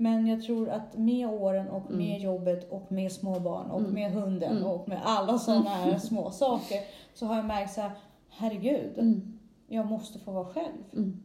[0.00, 1.98] Men jag tror att med åren och Mm.
[1.98, 3.92] med jobbet och med småbarn och Mm.
[3.94, 4.64] med hunden Mm.
[4.70, 6.78] och med alla sådana här små saker
[7.14, 7.90] så har jag märkt så här,
[8.28, 9.38] herregud, Mm.
[9.68, 10.72] jag måste få vara själv.
[10.92, 11.22] Mm.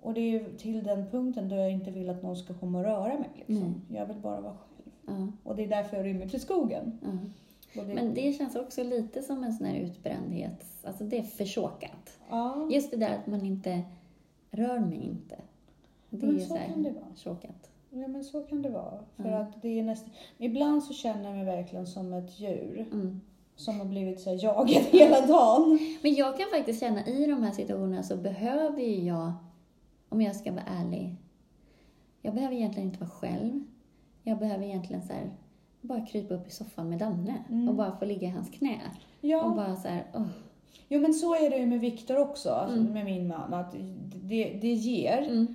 [0.00, 2.78] Och det är ju till den punkten då jag inte vill att någon ska komma
[2.78, 3.30] och röra mig.
[3.46, 3.74] Liksom.
[3.88, 4.90] Jag vill bara vara själv.
[5.06, 5.32] Ja.
[5.50, 6.98] Och det är därför jag rymmer till skogen.
[7.78, 10.64] Och det, Men det känns också lite som en sån här utbrändhet.
[10.84, 12.18] Alltså det är försåkat.
[12.30, 13.82] ja, Just det där att man inte
[14.50, 15.36] rör mig inte.
[16.10, 17.04] Det är Men ju så så här kan det vara.
[17.22, 17.70] tråkat.
[18.02, 18.98] Ja, men så kan det vara.
[19.16, 19.38] För Ja.
[19.38, 20.10] att det är nästan...
[20.38, 22.86] Ibland så känner jag mig verkligen som ett djur.
[22.92, 23.20] Mm.
[23.56, 25.78] Som har blivit så här jagad hela dagen.
[26.02, 29.32] Men jag kan faktiskt känna i de här situationerna så behöver ju jag,
[30.08, 31.14] om jag ska vara ärlig,
[32.22, 33.60] jag behöver egentligen inte vara själv.
[34.22, 35.30] Jag behöver egentligen så här,
[35.80, 37.68] bara krypa upp i soffan med Danne Mm.
[37.68, 38.80] och bara få ligga i hans knä.
[39.20, 40.26] Och Ja, bara så här, åh.
[40.88, 42.92] jo men så är det ju med Viktor också, alltså, Mm.
[42.92, 43.54] med min man.
[43.54, 43.72] Att
[44.14, 45.46] det, det ger.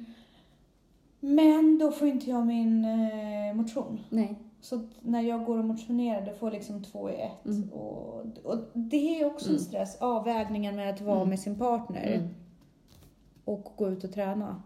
[1.23, 3.99] Men då får inte jag min eh, motion.
[4.09, 4.35] Nej.
[4.61, 7.45] Så när jag går och motionerar, då får jag liksom två i ett.
[7.45, 7.69] Mm.
[7.69, 9.63] Och, och det är också en Mm.
[9.65, 11.29] stress, avvägningen med att vara Mm.
[11.29, 12.27] med sin partner Mm.
[13.45, 14.61] och gå ut och träna.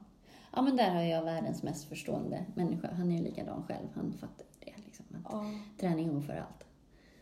[0.56, 2.90] Ja, men där har jag världens mest förstående människa.
[2.94, 3.88] Han är ju likadan själv.
[3.96, 4.72] Han fattar det.
[4.86, 5.06] Liksom.
[5.24, 5.46] Att Ja,
[5.80, 6.66] träning går för allt.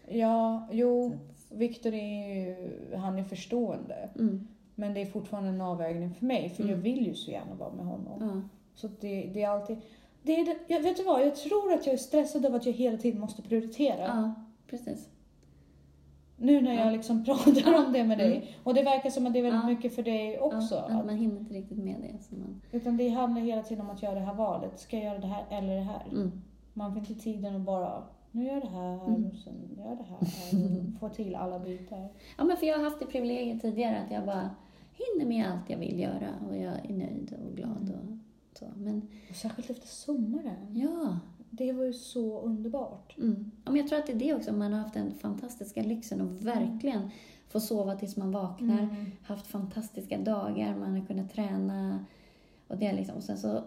[0.08, 1.12] ja jo,
[1.52, 4.10] Viktor är ju, han är förstående.
[4.20, 4.48] Mm.
[4.76, 6.82] Men det är fortfarande en avvägning för mig, för jag Mm.
[6.84, 8.18] vill ju så gärna vara med honom.
[8.20, 8.50] Ja.
[8.76, 9.78] Så det, det är alltid...
[10.24, 12.74] Det är, jag vet du vad, jag tror att jag är stressad av att jag
[12.74, 14.06] hela tiden måste prioritera.
[14.06, 14.34] ja,
[14.68, 15.10] precis.
[16.38, 16.92] Nu när jag Ja.
[16.92, 17.86] liksom pratar Ja.
[17.86, 18.36] om det med dig.
[18.38, 18.48] Mm.
[18.64, 19.68] Och det verkar som att det är väldigt Ja.
[19.70, 20.76] mycket för dig också.
[20.90, 22.24] Ja, att man hinner inte riktigt med det.
[22.24, 24.80] Så man, utan det handlar hela tiden om att göra det här valet.
[24.80, 26.04] Ska jag göra det här eller det här?
[26.12, 26.32] mm.
[26.74, 29.26] Man får inte tiden att bara, nu gör jag det här Mm.
[29.26, 30.18] och sen gör jag det här.
[30.20, 32.08] Och få till alla bitar.
[32.38, 34.50] Ja, men för jag har haft det privilegiet tidigare att jag bara
[34.94, 38.18] hinner med allt jag vill göra och jag är nöjd och glad och
[38.58, 38.66] så.
[38.78, 40.68] Men Och särskilt efter sommaren.
[40.72, 43.18] ja, Det var ju så underbart.
[43.18, 43.52] mm.
[43.66, 44.54] ja men jag tror att det är det också.
[44.54, 47.10] Man har haft den fantastiska lyxen och verkligen
[47.48, 48.80] få sova tills man vaknar.
[48.84, 49.06] Mm.
[49.24, 52.06] Haft fantastiska dagar, man har kunnat träna.
[52.68, 53.64] Och, det liksom, och sen så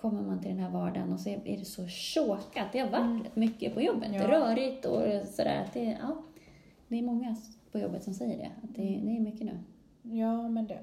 [0.00, 2.66] kommer man till den här vardagen och så är det så tjåkat.
[2.72, 3.26] Det har varit Mm.
[3.34, 4.10] mycket på jobbet.
[4.14, 4.28] Ja.
[4.28, 5.64] Rörigt och sådär.
[5.66, 6.22] Att Det, ja,
[6.88, 7.36] det är många
[7.72, 8.50] på jobbet som säger det.
[8.62, 9.58] Att det, det är mycket nu.
[10.02, 10.78] Ja, men det.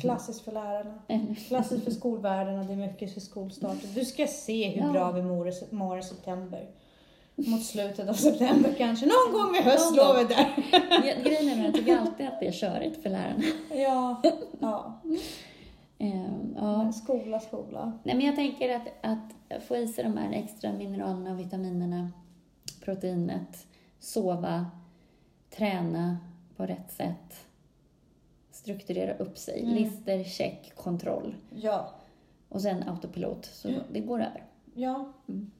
[0.00, 0.94] Klassiskt för lärarna.
[1.48, 3.94] Klassiskt för skolvärlden och det är mycket för skolstarten.
[3.94, 6.70] Du ska se hur bra vi mår i, mår i september.
[7.36, 9.06] Mot slutet av september kanske.
[9.06, 11.22] Någon gång vid höstlovet där.
[11.24, 13.42] Grejen är att jag tycker alltid att det är körigt för lärarna.
[13.70, 14.22] Ja,
[14.60, 15.02] ja.
[15.98, 16.92] Ehm, ja.
[16.92, 17.92] Skola, skola.
[18.02, 22.12] Nej, men jag tänker att, att få i sig de här extra mineralerna och vitaminerna,
[22.84, 23.66] proteinet,
[24.00, 24.66] sova,
[25.50, 26.18] träna
[26.56, 27.46] på rätt sätt,
[28.68, 29.74] strukturera upp sig, Mm.
[29.74, 31.88] lister, check, kontroll Ja,
[32.48, 33.44] och sen autopilot.
[33.44, 33.80] Så Mm.
[33.92, 34.42] det går över.
[34.74, 35.12] ja.
[35.28, 35.50] Mm.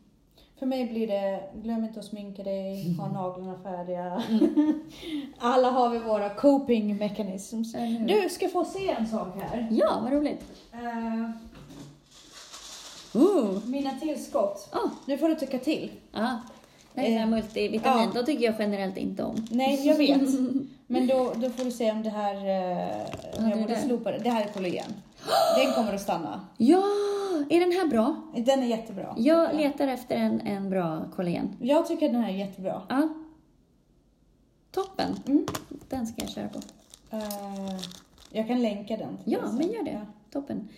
[0.58, 4.22] För mig blir det, glöm inte att sminka dig, ha naglarna färdiga.
[4.30, 4.80] Mm.
[5.38, 7.72] Alla har vi våra coping mechanisms.
[8.06, 9.68] Du ska få se en sak här.
[9.70, 10.44] Ja, vad roligt.
[10.74, 11.30] Uh.
[13.66, 14.68] mina tillskott.
[14.74, 14.90] Oh.
[15.06, 15.90] Nu får du tycka till.
[16.12, 16.38] Ja.
[16.94, 18.02] Det är Eh, multivitamin.
[18.14, 18.20] ja.
[18.20, 19.46] Då tycker jag generellt inte om.
[19.50, 20.20] Nej, jag vet.
[20.86, 23.80] Men då, då får du se om det här, eh, om det jag borde det.
[23.80, 24.18] slopa det.
[24.18, 24.84] Det här är kollagen.
[25.64, 26.40] Den kommer att stanna.
[26.56, 26.82] Ja,
[27.50, 28.16] är den här bra?
[28.36, 29.14] Den är jättebra.
[29.18, 31.56] Jag letar efter en, en bra kollagen.
[31.60, 32.82] jag tycker den här är jättebra.
[32.88, 33.08] Ja.
[34.70, 35.16] Toppen.
[35.26, 35.46] Mm.
[35.88, 36.58] Den ska jag köra på.
[37.10, 37.76] Eh,
[38.30, 39.18] jag kan länka den.
[39.24, 39.56] Ja, sen.
[39.56, 40.00] men gör det.
[40.32, 40.68] Toppen.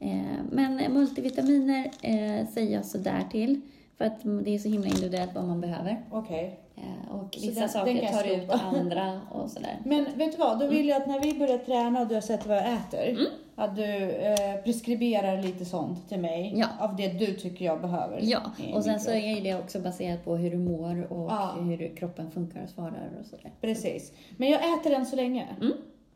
[0.00, 3.60] Eh, men multivitaminer eh, säger jag sådär till.
[3.98, 6.04] För att det är så himla individuellt vad man behöver.
[6.10, 6.60] Okej.
[6.76, 9.78] Eh, och vissa den- den saker jag tar ut andra och sådär.
[9.84, 10.60] Men vet du vad?
[10.60, 13.08] Då vill jag att när vi börjar träna och du har sett vad jag äter,
[13.10, 13.24] Mm.
[13.56, 16.52] att du eh, preskriberar lite sånt till mig.
[16.56, 16.66] Ja.
[16.80, 18.18] Av det du tycker jag behöver.
[18.22, 18.40] Ja,
[18.74, 21.54] och sen så är ju det också baserat på hur du mår och Ja.
[21.60, 23.52] hur kroppen funkar och svarar och sådär.
[23.60, 24.12] Precis.
[24.36, 25.46] Men jag äter den så länge.
[25.60, 25.72] Mm.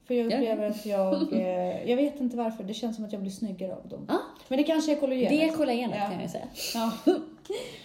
[0.08, 1.32] För jag upplever att jag...
[1.32, 4.04] Eh, jag vet inte varför, det känns som att jag blir snyggare av dem.
[4.08, 4.18] Ja.
[4.48, 5.30] Men det kanske är kollagenet.
[5.30, 6.10] Det är kollagenet Ja.
[6.10, 6.44] kan jag säga.
[6.74, 6.92] Ja,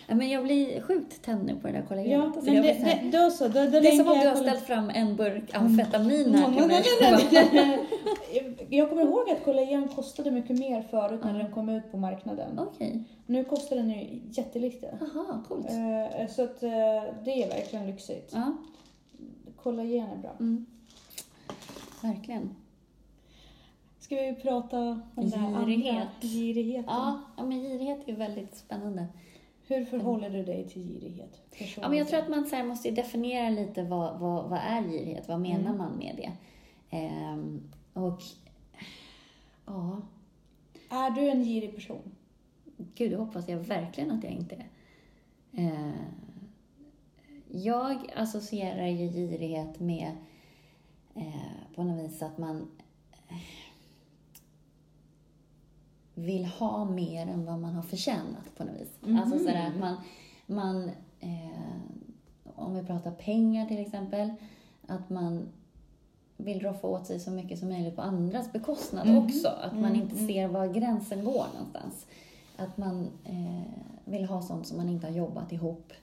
[0.07, 2.19] Ja, men jag blir sjukt tänd nu på det där kollagenet.
[2.19, 3.47] ja Alltså, men det, det, då så.
[3.47, 6.83] Då, då det är som om du har ställt fram en burk amfetamin här Nej,
[6.83, 7.79] till mig.
[8.69, 12.59] Jag kommer ihåg att kollagen kostade mycket mer förut när den kom ut på marknaden.
[12.59, 14.97] Okej, Nu kostar den ju jättelite.
[14.99, 15.65] jaha, coolt.
[15.69, 16.69] Eh, Så att eh,
[17.25, 18.35] det är verkligen lyxigt.
[19.63, 20.31] Kollagen är bra.
[20.39, 20.65] mm.
[22.03, 22.55] Verkligen.
[23.99, 26.07] Ska vi prata om det här Girighet.
[26.21, 26.93] Girigheten.
[26.93, 29.07] Ja, ja, men girighet är väldigt spännande.
[29.67, 31.41] Hur förhåller du dig till girighet?
[31.81, 35.27] Ja, men jag tror att man så måste definiera lite vad, vad, vad är girighet?
[35.27, 35.77] Vad menar Mm.
[35.77, 36.31] man med det?
[36.97, 37.61] Ehm,
[37.93, 38.21] och
[39.65, 40.01] ja,
[40.89, 42.11] Är du en girig person?
[42.95, 44.67] gud, det hoppas jag verkligen att jag inte är.
[45.51, 45.93] Eh,
[47.51, 50.11] jag associerar ju girighet med
[51.15, 52.67] eh, på något vis att man
[53.29, 53.35] eh,
[56.13, 58.91] vill ha mer än vad man har förtjänat på något vis.
[59.01, 59.19] Mhm.
[59.19, 59.95] Alltså sådär att man,
[60.45, 61.77] man eh,
[62.55, 64.33] om vi pratar pengar till exempel,
[64.87, 65.47] att man
[66.37, 69.17] vill roffa åt sig så mycket som möjligt på andras bekostnad Mhm.
[69.17, 69.47] också.
[69.47, 70.27] Att man Mm, inte mm.
[70.27, 72.05] ser var gränsen går någonstans.
[72.57, 73.61] Att man eh,
[74.05, 75.93] vill ha sånt som man inte har jobbat ihop.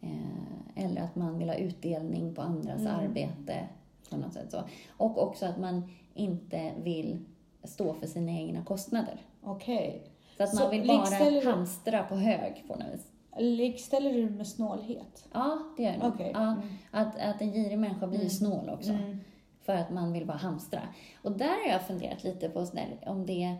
[0.00, 2.94] Eh, eller att man vill ha utdelning på andras Mm.
[2.94, 3.68] arbete
[4.10, 4.62] på något sätt så.
[4.96, 7.24] Och också att man inte vill
[7.64, 9.20] stå för sina egna kostnader.
[9.42, 10.02] Okej.
[10.36, 13.10] Så att Så man vill bara hamstra på hög på något vis.
[13.38, 15.28] Likställer du med snålhet?
[15.32, 16.12] Ja, det gör jag.
[16.14, 16.30] Okej.
[16.34, 16.68] Ja, Mm.
[16.90, 18.30] att, att en girig människa blir Mm.
[18.30, 18.90] snål också.
[18.90, 19.20] Mm.
[19.62, 20.80] För att man vill bara hamstra.
[21.22, 23.56] Och där har jag funderat lite på sådär, om det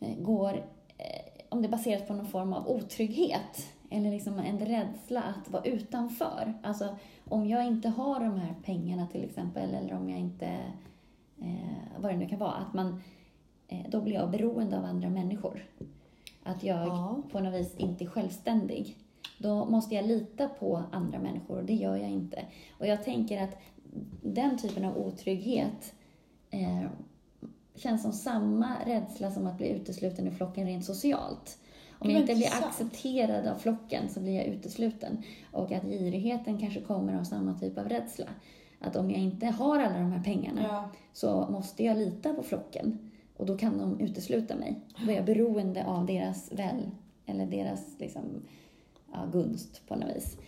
[0.00, 0.52] eh, går,
[0.98, 3.68] eh, om det baseras på någon form av otrygghet.
[3.90, 6.54] Eller liksom en rädsla att vara utanför.
[6.62, 6.96] Alltså
[7.28, 10.46] om jag inte har de här pengarna till exempel, eller om jag inte,
[11.40, 13.02] eh, vad det nu kan vara, att man,
[13.68, 15.66] eh, då blir jag beroende av andra människor.
[16.42, 17.22] Att jag Ja.
[17.32, 18.96] på något vis inte är självständig.
[19.38, 22.44] Då måste jag lita på andra människor och det gör jag inte.
[22.78, 23.56] Och jag tänker att
[24.22, 25.94] den typen av otrygghet
[26.50, 26.86] eh,
[27.74, 31.58] känns som samma rädsla som att bli utesluten ur flocken rent socialt.
[32.02, 35.22] Om jag inte blir accepterad av flocken så blir jag utesluten.
[35.52, 38.26] Och att girigheten kanske kommer av samma typ av rädsla.
[38.78, 40.90] Att om jag inte har alla de här pengarna Ja.
[41.12, 43.10] så måste jag lita på flocken.
[43.36, 44.80] Och då kan de utesluta mig.
[45.04, 46.90] Då är jag beroende av deras väl,
[47.26, 48.22] eller deras liksom,
[49.12, 50.38] ja, gunst på något vis.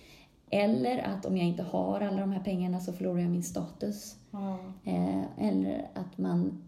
[0.50, 4.16] Eller att om jag inte har alla de här pengarna så förlorar jag min status.
[4.30, 4.58] Ja.
[4.84, 6.62] Eh, eller att man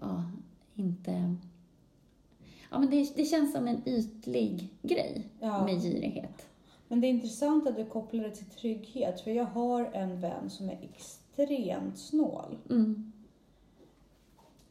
[0.00, 0.24] ja,
[0.74, 1.36] inte...
[2.72, 5.64] Ja, men det, det känns som en ytlig grej Ja.
[5.64, 6.46] med girighet.
[6.88, 10.50] Men det är intressant att du kopplar det till trygghet, för jag har en vän
[10.50, 12.58] som är extremt snål.
[12.70, 13.12] Mm.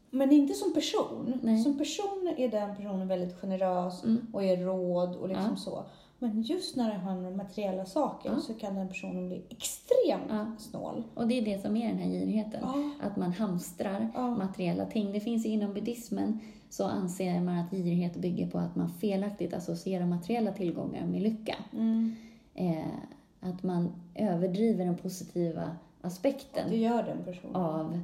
[0.09, 1.39] Men inte som person.
[1.43, 1.63] Nej.
[1.63, 4.27] Som person är den personen väldigt generös Mm.
[4.33, 5.55] och ger råd och liksom Ja.
[5.55, 5.83] så.
[6.19, 8.39] Men just när det handlar om materiella saker Ja.
[8.39, 10.45] så kan den personen bli extremt Ja.
[10.59, 11.03] snål.
[11.13, 12.63] Och det är det som är den här girigheten.
[13.01, 15.11] Att man hamstrar materiella ting.
[15.11, 16.39] Det finns ju inom buddhismen
[16.71, 21.55] så anser man att girighet bygger på att man felaktigt associerar materiella tillgångar med lycka.
[21.73, 22.15] Mm.
[22.55, 22.85] Eh,
[23.39, 26.69] att man överdriver den positiva aspekten
[27.03, 27.23] den
[27.55, 27.99] av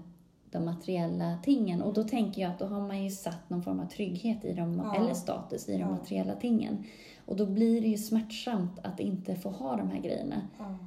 [0.51, 1.81] de materiella tingen.
[1.81, 4.53] Och då tänker jag att då har man ju satt någon form av trygghet i
[4.53, 4.95] dem, Ja.
[4.95, 5.89] eller status i de Ja.
[5.89, 6.83] materiella tingen.
[7.25, 10.41] Och då blir det ju smärtsamt att inte få ha de här grejerna.
[10.59, 10.77] Ja.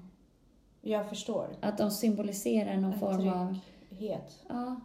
[0.83, 1.47] Jag förstår.
[1.61, 3.59] Att de symboliserar någon En form av...
[3.89, 4.43] trygghet.
[4.49, 4.77] Ja,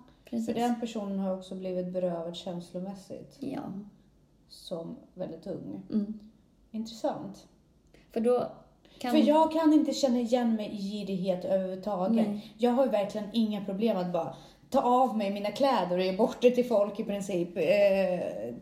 [0.45, 0.69] För precis.
[0.69, 3.61] den personen har också blivit berövad känslomässigt Ja.
[4.49, 5.81] som väldigt ung.
[5.91, 6.19] Mm.
[6.71, 7.47] Intressant.
[8.13, 8.47] För då
[8.99, 9.11] kan...
[9.11, 12.27] För jag kan inte känna igen mig i girighet överhuvudtaget.
[12.27, 12.53] Nej.
[12.57, 14.35] Jag har ju verkligen inga problem att bara
[14.69, 17.57] ta av mig mina kläder och ge bort det till folk i princip.
[17.57, 18.55] Eh,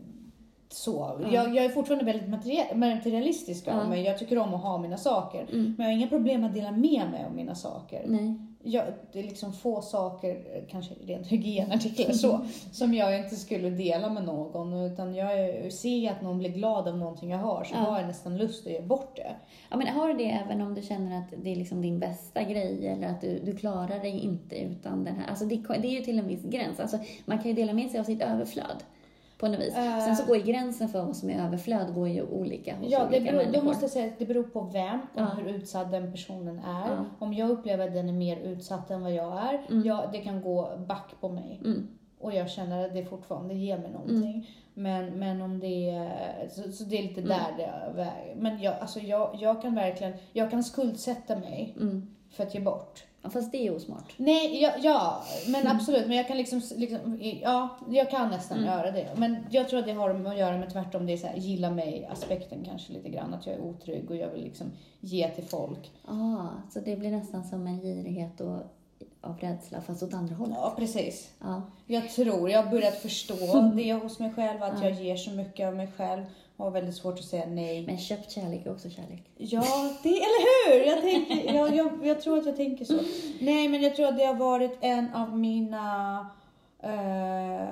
[0.68, 1.20] så.
[1.22, 1.28] Ja.
[1.32, 2.28] Jag, jag är fortfarande väldigt
[2.76, 3.88] materialistisk av Ja.
[3.88, 4.02] mig.
[4.02, 5.42] Jag tycker om att ha mina saker.
[5.42, 5.74] Mm.
[5.78, 8.04] Men jag har inga problem att dela med mig av mina saker.
[8.08, 8.34] Nej.
[8.66, 12.40] Jag, det är liksom få saker, eh, kanske rent hygienartiklar så,
[12.72, 14.72] som jag inte skulle dela med någon.
[14.72, 17.78] Utan jag ser att någon blir glad av någonting jag har så Ja.
[17.80, 19.34] har jag nästan lust att ge bort det.
[19.70, 22.42] Ja, men har du det även om du känner att det är liksom din bästa
[22.42, 25.28] grej eller att du, du klarar dig inte utan den här...
[25.28, 26.80] Alltså det, det är ju till en viss gräns.
[26.80, 28.84] Alltså man kan ju dela med sig av sitt överflöd
[29.44, 29.74] på något vis.
[29.76, 29.98] Äh.
[30.04, 32.98] Sen så går ju gränsen för vad som är överflöd går ju olika hos Ja,
[32.98, 33.60] det olika beror, människor.
[33.60, 35.24] då måste jag säga att det beror på vem och Ja.
[35.24, 36.88] hur utsatt den personen är.
[36.90, 37.04] Ja.
[37.18, 39.86] Om jag upplever att den är mer utsatt än vad jag är, Mm.
[39.86, 41.60] ja, det kan gå back på mig.
[41.64, 41.88] Mm.
[42.20, 44.50] Och jag känner att det fortfarande ger mig någonting.
[44.74, 47.28] Men, men om det är, så, så det är lite Mm.
[47.28, 48.34] där det väger.
[48.36, 52.14] Men jag, alltså jag, jag kan verkligen, jag kan skuldsätta mig Mm.
[52.30, 53.04] för att ge bort.
[53.24, 54.12] Ja, fast det är osmart.
[54.16, 55.76] Nej, ja, ja men Mm.
[55.76, 56.06] absolut.
[56.06, 58.70] Men jag kan liksom, liksom, ja, jag kan nästan Mm.
[58.70, 59.08] göra det.
[59.16, 61.70] Men jag tror att det har att göra med tvärtom, det är så här, gilla
[61.70, 63.34] mig-aspekten kanske lite grann.
[63.34, 64.66] Att jag är otrygg och jag vill liksom
[65.00, 65.90] ge till folk.
[66.04, 68.56] Ah, så det blir nästan som en girighet och,
[69.20, 70.56] av rädsla fast åt andra hållet.
[70.60, 71.30] Ja, precis.
[71.40, 71.62] Ja.
[71.86, 73.34] Jag tror, jag har börjat förstå
[73.76, 74.88] det hos mig själv, att Ja.
[74.88, 76.22] jag ger så mycket av mig själv
[76.56, 77.86] har väldigt svårt att säga nej.
[77.86, 79.30] Men köpt kärlek är också kärlek.
[79.36, 79.62] Ja,
[80.02, 80.86] det, eller hur?
[80.86, 83.00] Jag, tänker, jag, jag, jag tror att jag tänker så.
[83.40, 86.18] Nej, men jag tror att det har varit en av mina
[86.80, 87.68] eh,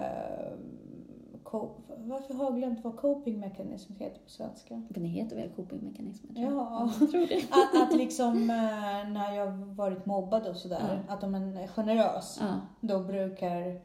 [2.04, 4.82] varför har jag glömt vad coping mechanism heter på svenska?
[4.88, 6.34] Det heter väl copingmekanismer?
[6.34, 6.52] tror jag.
[6.54, 6.90] Ja.
[7.00, 7.42] Jag tror det.
[7.50, 11.14] Att, att liksom eh, när jag varit mobbad och sådär, Ja.
[11.14, 13.80] att om man är generös, Ja, då brukar,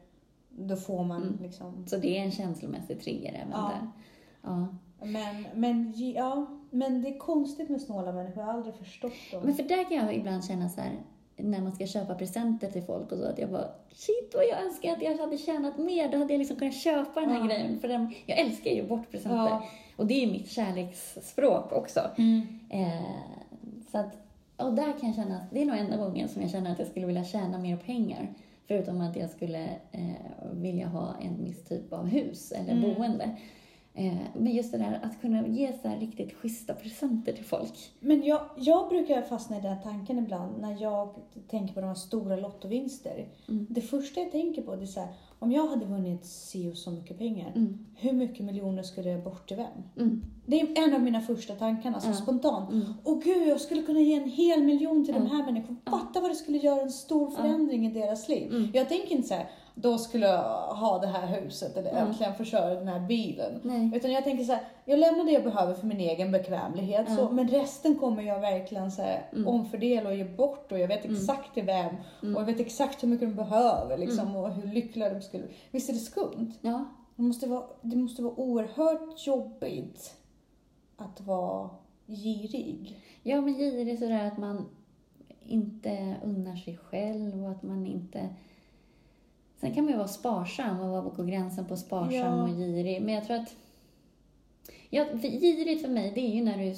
[0.50, 1.38] då får man Mm.
[1.42, 3.70] liksom så det är en känslomässig trigger även Ja.
[3.80, 3.88] där.
[4.42, 4.68] Ja.
[5.02, 9.42] Men, men, ja, men det är konstigt med snåla människor, jag har aldrig förstått dem.
[9.44, 10.92] Men för där kan jag ibland känna så här,
[11.36, 14.62] när man ska köpa presenter till folk och så, att jag bara shit vad jag
[14.64, 17.46] önskar att jag hade tjänat mer, då hade jag liksom kunnat köpa den här Ja.
[17.46, 17.78] grejen.
[17.80, 19.36] För den, jag älskar ju bort presenter.
[19.36, 19.64] Ja.
[19.96, 22.00] Och det är mitt kärleksspråk också.
[22.18, 22.40] Mm.
[22.70, 23.02] Eh,
[23.92, 24.16] så att,
[24.56, 26.78] och där kan jag känna, att det är nog enda gången som jag känner att
[26.78, 28.32] jag skulle vilja tjäna mer pengar.
[28.68, 30.10] Förutom att jag skulle eh,
[30.52, 32.94] vilja ha en viss typ av hus eller Mm.
[32.94, 33.30] boende.
[33.98, 37.72] Eh, men just det där att kunna ge så här riktigt schyssta presenter till folk.
[38.00, 41.14] Men jag, jag brukar fastna i den här tanken ibland när jag
[41.48, 43.26] tänker på de här stora lottovinster.
[43.48, 43.66] Mm.
[43.70, 45.08] Det första jag tänker på det är så här,
[45.38, 47.86] om jag hade vunnit si och så mycket pengar, Mm.
[47.96, 49.66] hur mycket miljoner skulle jag bort till vem?
[50.06, 50.22] Mm.
[50.46, 52.14] Det är en av mina första tankar, alltså Ja.
[52.14, 52.70] spontant.
[52.72, 52.94] Mm.
[53.04, 55.76] Åh gud, jag skulle kunna ge en hel miljon till de här människorna.
[55.90, 58.50] Fatta vad det skulle göra en stor förändring i deras liv.
[58.54, 58.70] Mm.
[58.74, 59.46] Jag tänker inte så här,
[59.80, 60.42] då skulle jag
[60.74, 62.06] ha det här huset eller Mm.
[62.06, 63.60] äntligen få köra den här bilen.
[63.62, 63.90] Nej.
[63.94, 67.06] Utan jag tänker så här, jag lämnar det jag behöver för min egen bekvämlighet.
[67.08, 67.16] Ja.
[67.16, 69.48] Så, men resten kommer jag verkligen så här, Mm.
[69.48, 70.72] omfördela och ge bort.
[70.72, 71.16] Och jag vet Mm.
[71.16, 71.94] exakt till vem.
[72.22, 72.34] Mm.
[72.36, 73.98] Och jag vet exakt hur mycket de behöver.
[73.98, 74.36] Liksom, Mm.
[74.36, 76.52] Och hur lyckliga de skulle Visst är det skumt?
[76.60, 76.84] Ja.
[77.16, 80.14] Det måste vara, det måste vara oerhört jobbigt
[80.96, 81.70] att vara
[82.06, 82.96] girig.
[83.22, 84.66] ja, men girig är sådär att man
[85.46, 88.28] inte unnar sig själv och att man inte...
[89.60, 92.42] Sen kan man ju vara sparsam och vara på gränsen på sparsam Ja.
[92.42, 93.02] och girig.
[93.02, 93.54] Men jag tror att...
[94.90, 96.74] Ja, för girigt för mig, det är ju när du,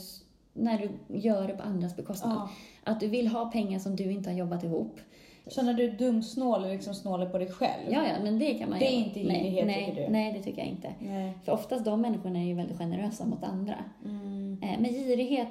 [0.52, 2.32] när du gör det på andras bekostnad.
[2.36, 2.50] Ja.
[2.92, 5.00] Att du vill ha pengar som du inte har jobbat ihop.
[5.46, 7.82] Så när du är dumsnål och liksom snålar på dig själv?
[7.90, 9.04] Ja, ja, men det kan man Det är göra.
[9.06, 10.12] inte nej, girighet, nej, tycker du?
[10.12, 10.94] Nej, det tycker jag inte.
[10.98, 11.38] Nej.
[11.44, 13.74] För oftast de människorna är ju väldigt generösa mot andra.
[14.04, 14.58] Mm.
[14.62, 15.48] Eh, Men girighet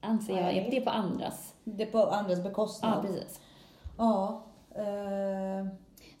[0.00, 0.68] anser jag Nej.
[0.70, 1.54] det är på andras.
[1.64, 3.06] Det är på andras Ja, bekostnad.
[3.06, 3.40] precis.
[3.98, 4.42] Ja.
[4.74, 5.66] eh,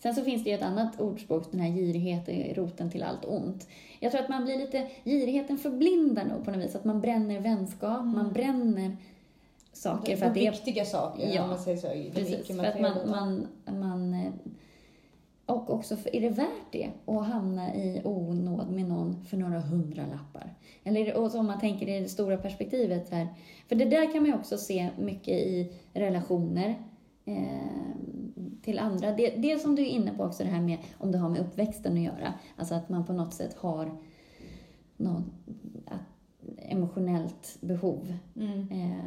[0.04, 3.24] Sen så finns det ju ett annat ordspråk, den här girigheten är roten till allt
[3.24, 3.68] ont.
[4.00, 7.40] Jag tror att man blir lite, girigheten förblindar nog på något vis, att man bränner
[7.40, 8.12] vänskap, Mm.
[8.12, 8.96] man bränner
[9.72, 12.10] saker för att det är viktiga saker, Ja, om man säger så.
[12.14, 13.46] Precis, för att man, man,
[13.80, 14.14] man...
[14.14, 14.32] eh,
[15.46, 19.60] Och också, för, är det värt det att hamna i onåd med någon för några
[19.60, 20.54] hundra lappar?
[20.84, 23.28] Eller och om man tänker i det stora perspektivet här.
[23.68, 26.74] För det där kan man ju också se mycket i relationer
[27.24, 27.44] eh,
[28.64, 29.12] till andra.
[29.12, 31.40] Det, det som du är inne på också, det här med om det har med
[31.40, 32.34] uppväxten att göra.
[32.56, 33.90] Alltså att man på något sätt har
[34.96, 35.24] något
[35.86, 36.00] att,
[36.58, 38.68] emotionellt behov Mm.
[38.70, 39.04] eh,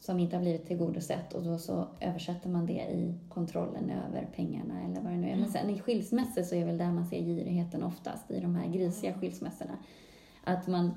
[0.00, 4.82] som inte har blivit tillgodosett och då så översätter man det i kontrollen över pengarna
[4.84, 5.36] eller vad det nu är.
[5.36, 8.68] Men sen i skilsmässor så är väl där man ser girigheten oftast, i de här
[8.72, 9.76] grisiga skilsmässorna.
[10.44, 10.90] Att man,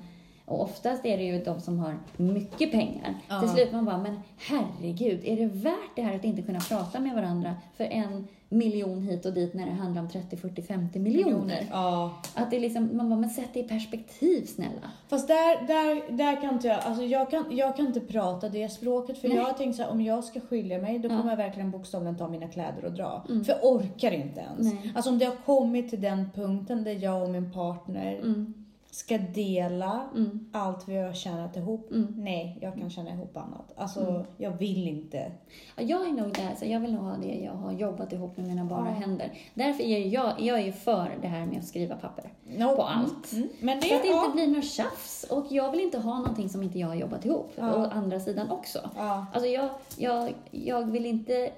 [0.46, 3.14] och oftast är det ju de som har mycket pengar.
[3.28, 3.40] Ja.
[3.40, 7.00] Till slut man bara, men herregud, är det värt det här att inte kunna prata
[7.00, 10.98] med varandra för en miljon hit och dit när det handlar om 30, 40, 50
[10.98, 11.66] miljoner?
[11.70, 12.14] Ja.
[12.34, 14.90] Att det är liksom, man bara, men sätt det i perspektiv snälla.
[15.08, 18.68] Fast där, där, där kan inte jag, alltså jag kan, jag kan inte prata det
[18.68, 19.36] språket för Nej.
[19.36, 21.16] jag har tänkt så här, om jag ska skilja mig då Ja.
[21.18, 23.24] kommer jag verkligen bokstavligen ta mina kläder och dra.
[23.28, 23.44] Mm.
[23.44, 24.74] För jag orkar inte ens.
[24.74, 24.92] Nej.
[24.94, 28.54] Alltså om det har kommit till den punkten där jag och min partner Mm,
[28.94, 31.90] ska dela mm, allt vi har tjänat ihop.
[31.90, 32.14] mm.
[32.16, 33.72] Nej, jag kan tjäna ihop annat.
[33.76, 34.22] Alltså, Mm.
[34.36, 35.32] jag vill inte.
[35.76, 38.36] Ja, jag är nog där, så jag vill nog ha det jag har jobbat ihop
[38.36, 38.94] med mina bara Ja.
[38.94, 39.32] händer.
[39.54, 42.32] Därför är jag, jag är för det här med att skriva papper.
[42.56, 42.76] No.
[42.76, 43.32] På allt.
[43.32, 43.48] Mm.
[43.60, 44.24] Men det, För att det ja.
[44.26, 45.24] inte blir något tjafs.
[45.30, 47.52] Och jag vill inte ha någonting som inte jag har jobbat ihop.
[47.56, 47.74] Ja.
[47.74, 48.90] Och andra sidan också.
[48.96, 49.26] Ja.
[49.32, 51.50] Alltså jag, jag, jag vill inte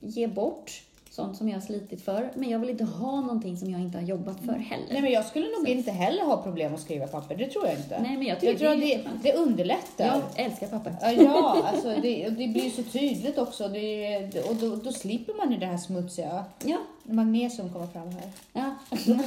[0.00, 0.82] ge bort
[1.16, 2.30] sånt som jag har slitit för.
[2.34, 4.86] Men jag vill inte ha någonting som jag inte har jobbat för heller.
[4.92, 5.66] Nej men jag skulle nog Så.
[5.66, 8.00] inte heller ha problem att skriva papper, det tror jag inte.
[8.02, 10.04] Nej, men jag tycker jag tror det att det, det underlättar.
[10.06, 10.96] Jag älskar papper.
[11.16, 13.68] Ja, alltså det, det blir ju så tydligt också.
[13.68, 16.44] Det, och då, då slipper man ju det här smutsiga.
[16.64, 18.30] Ja, Magnesium kommer fram här.
[18.52, 18.74] ja.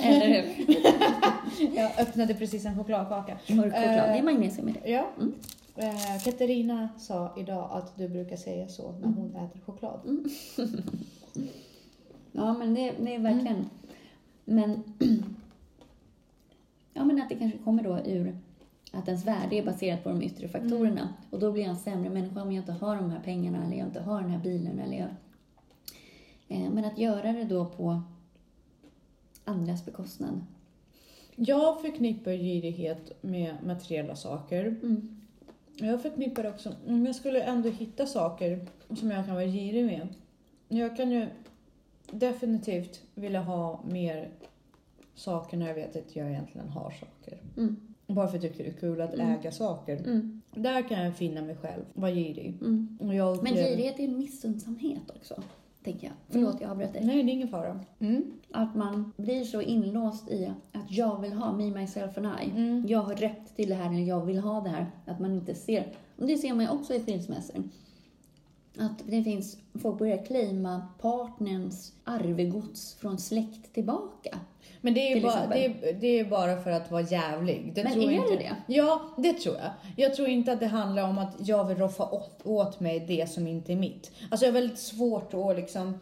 [0.04, 0.66] eller hur?
[1.76, 3.38] Jag öppnade precis en chokladkaka.
[3.48, 4.92] Mörk choklad, Eh, det är magnesium i det.
[4.92, 5.06] Ja.
[5.18, 5.34] Mm.
[5.76, 10.00] Eh, Katarina sa idag att du brukar säga så när hon äter choklad.
[12.32, 13.70] Ja, men det, det är verkligen...
[14.46, 14.84] Men...
[16.94, 18.38] ja, men att det kanske kommer då ur
[18.92, 21.14] att ens värde är baserat på de yttre faktorerna.
[21.30, 23.78] Och då blir jag en sämre människa om jag inte har de här pengarna eller
[23.78, 24.80] jag inte har den här bilen.
[24.80, 25.10] Eller jag...
[26.48, 28.02] eh, men att göra det då på
[29.46, 30.42] andras bekostnad.
[31.36, 34.66] Jag förknippar girighet med materiella saker.
[34.66, 35.22] Mm.
[35.76, 38.66] Jag förknippar också, om jag skulle ändå hitta saker
[39.00, 40.08] som jag kan vara girig med.
[40.68, 41.28] Jag kan ju
[42.12, 44.30] definitivt vilja ha mer
[45.16, 47.38] saker när jag vet att jag egentligen har saker.
[47.58, 47.76] Mm.
[48.08, 49.40] Bara för att jag tycker det är kul att Mm.
[49.40, 49.98] äga saker.
[49.98, 50.42] Mm.
[50.56, 52.58] Där kan jag finna mig själv, vara girig.
[52.62, 52.98] Mm.
[53.14, 55.42] Jag Men girighet är missundsamhet också,
[55.84, 56.14] tänker jag.
[56.30, 57.06] Förlåt, jag avbröt dig.
[57.06, 57.80] Nej, det är ingen fara.
[58.00, 58.24] Mm.
[58.52, 62.50] Att man blir så inlåst i att jag vill ha me, myself and I.
[62.50, 62.86] Mm.
[62.88, 64.86] Jag har rätt till det här eller jag vill ha det här.
[65.06, 65.88] Att man inte ser.
[66.18, 67.64] Och det ser man ju också i skilsmässor.
[68.78, 74.40] Att det finns, folk börjar claima partnerns arvegods från släkt tillbaka.
[74.82, 77.72] Men det är, ju bara, det, är, det är bara för att vara jävlig.
[77.76, 78.74] Det Men tror är inte, det det?
[78.74, 79.72] Ja, det tror jag.
[79.96, 83.30] Jag tror inte att det handlar om att jag vill roffa åt, åt mig det
[83.30, 84.12] som inte är mitt.
[84.32, 86.00] Alltså jag har väldigt svårt att liksom...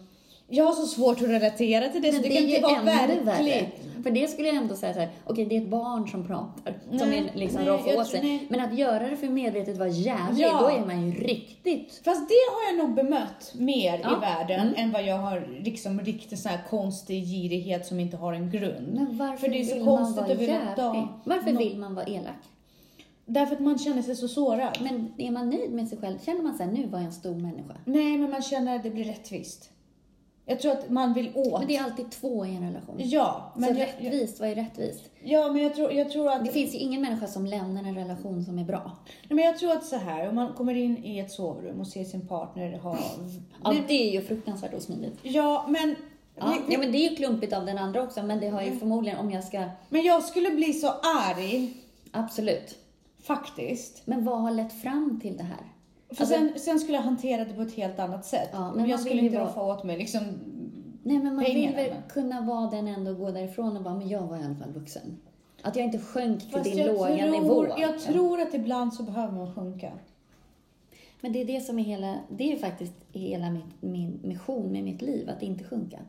[0.49, 2.61] Jag har så svårt att relatera till det, så Men det, det kan är inte
[2.61, 3.21] vara ännu värre.
[3.23, 3.83] verkligt.
[4.03, 6.73] För det skulle jag ändå säga så här, okej det är ett barn som pratar,
[6.97, 8.21] som Nej, vill liksom nej, roffa jag åt sig.
[8.23, 8.45] nej.
[8.49, 10.59] Men att göra det för medvetet vara jävlig, Ja.
[10.61, 12.01] då är man ju riktigt...
[12.05, 14.17] Fast det har jag nog bemött mer Ja.
[14.17, 14.73] i världen Mm.
[14.77, 18.87] än vad jag har liksom riktigt sån här konstig girighet som inte har en grund.
[18.93, 21.07] Men varför För det är så vill konstigt man vara jävlig?
[21.23, 22.35] Varför vill man vara elak?
[23.25, 24.77] Därför att man känner sig så sårad.
[24.81, 26.17] Men är man nöjd med sig själv?
[26.25, 27.73] Känner man så här, nu var jag en stor människa?
[27.85, 29.69] Nej, men man känner att det blir rättvist.
[30.49, 31.59] Jag tror att man vill åt.
[31.59, 32.95] Men det är alltid två i en relation.
[32.99, 35.03] Ja, men så jag, jag, rättvist, vad är rättvist?
[35.23, 37.95] ja, men jag tror, jag tror att Det finns ju ingen människa som lämnar en
[37.95, 38.91] relation som är bra.
[39.05, 41.87] Nej, men jag tror att så här, om man kommer in i ett sovrum och
[41.87, 42.97] ser sin partner ha...
[43.63, 45.19] Ja, det, det är ju fruktansvärt osmidigt.
[45.23, 45.95] ja, men,
[46.39, 48.67] Ja, ja, men det är ju klumpigt av den andra också, men det har ju
[48.67, 48.79] Mm.
[48.79, 49.63] förmodligen, om jag ska...
[49.89, 50.87] men jag skulle bli så
[51.27, 51.73] arg,
[52.11, 52.75] Absolut.
[53.23, 54.01] faktiskt.
[54.05, 55.65] Men vad har lett fram till det här?
[56.10, 58.49] För Alltså- sen, sen skulle jag hantera det på ett helt annat sätt.
[58.51, 60.22] Ja, men jag skulle inte roffa åt mig liksom...
[61.03, 64.10] Nej, men man vill väl kunna vara den ändå och gå därifrån och bara, men
[64.10, 65.18] jag var i alla fall vuxen.
[65.62, 67.68] Att jag inte sjönk till Fast din låga tror, nivå.
[67.78, 69.91] Jag tror att ibland så behöver man sjunka.
[71.22, 74.84] Men det är det som är hela, det är faktiskt hela mitt, min mission med
[74.84, 75.99] mitt liv, att inte sjunka.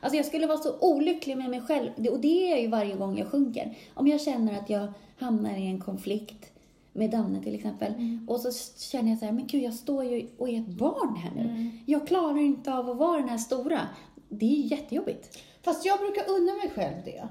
[0.00, 2.94] Alltså jag skulle vara så olycklig med mig själv, och det är jag ju varje
[2.94, 3.76] gång jag sjunker.
[3.94, 6.51] Om jag känner att jag hamnar i en konflikt
[6.92, 7.92] med Danne till exempel,
[8.28, 11.16] och så känner jag så här, men gud jag står ju och är ett barn
[11.16, 11.70] här nu.
[11.86, 13.80] Jag klarar inte av att vara den här stora.
[14.28, 15.38] Det är jättejobbigt.
[15.62, 17.28] Fast jag brukar unna mig själv det.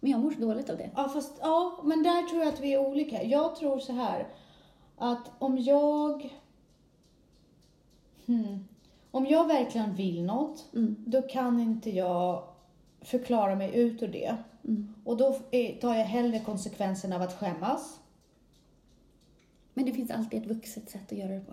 [0.00, 0.90] Men jag mår så dåligt av det.
[0.96, 3.22] Ja, fast ja, men där tror jag att vi är olika.
[3.22, 4.28] Jag tror så här
[4.96, 6.30] att om jag...
[8.26, 8.64] Hmm,
[9.10, 10.96] om jag verkligen vill något, Mm.
[11.06, 12.42] då kan inte jag
[13.00, 14.36] förklara mig ut ur det.
[14.64, 14.94] Mm.
[15.04, 15.32] Och då
[15.80, 17.99] tar jag hellre konsekvensen av att skämmas.
[19.74, 21.52] Men det finns alltid ett vuxet sätt att göra det på.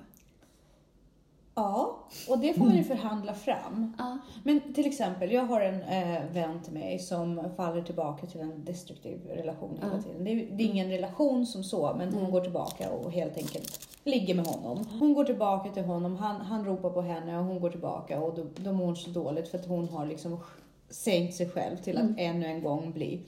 [1.56, 2.00] Ja,
[2.30, 3.94] och det får man ju förhandla fram.
[3.98, 4.18] Ja.
[4.44, 8.66] Men till exempel, jag har en eh, vän till mig som faller tillbaka till en
[8.66, 10.02] destruktiv relation hela Ja.
[10.02, 10.24] tiden.
[10.24, 13.88] Det är, det är ingen relation som så, men hon går tillbaka och helt enkelt
[14.04, 14.86] ligger med honom.
[15.00, 18.36] Hon går tillbaka till honom, han, han ropar på henne och hon går tillbaka och
[18.36, 20.40] då, då mår hon så dåligt för att hon har liksom
[20.90, 22.16] sänkt sig själv till att Mm.
[22.18, 23.22] ännu en gång bli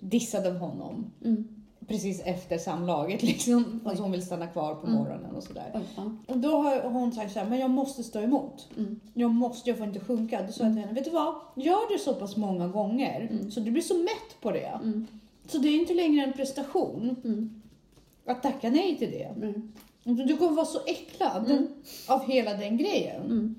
[0.00, 1.10] dissad av honom.
[1.24, 1.55] Mm.
[1.88, 3.96] Precis efter samlaget liksom, Oj.
[3.98, 4.98] hon vill stanna kvar på Mm.
[4.98, 5.70] morgonen och sådär.
[5.96, 6.10] Ja.
[6.28, 8.68] Och då har hon sagt så här, men jag måste stå emot.
[8.76, 9.00] Mm.
[9.14, 10.42] Jag måste, jag får inte sjunka.
[10.46, 11.34] Då sa jag till henne, vet du vad?
[11.56, 13.50] Gör det så pass många gånger Mm.
[13.50, 14.78] så du blir så mätt på det.
[14.82, 15.06] Mm.
[15.46, 17.62] Så det är inte längre en prestation Mm.
[18.26, 19.22] att tacka nej till det.
[19.36, 19.72] Mm.
[20.04, 21.66] Utan Du kommer vara så äcklad Mm.
[22.08, 23.22] av hela den grejen.
[23.24, 23.54] Mm.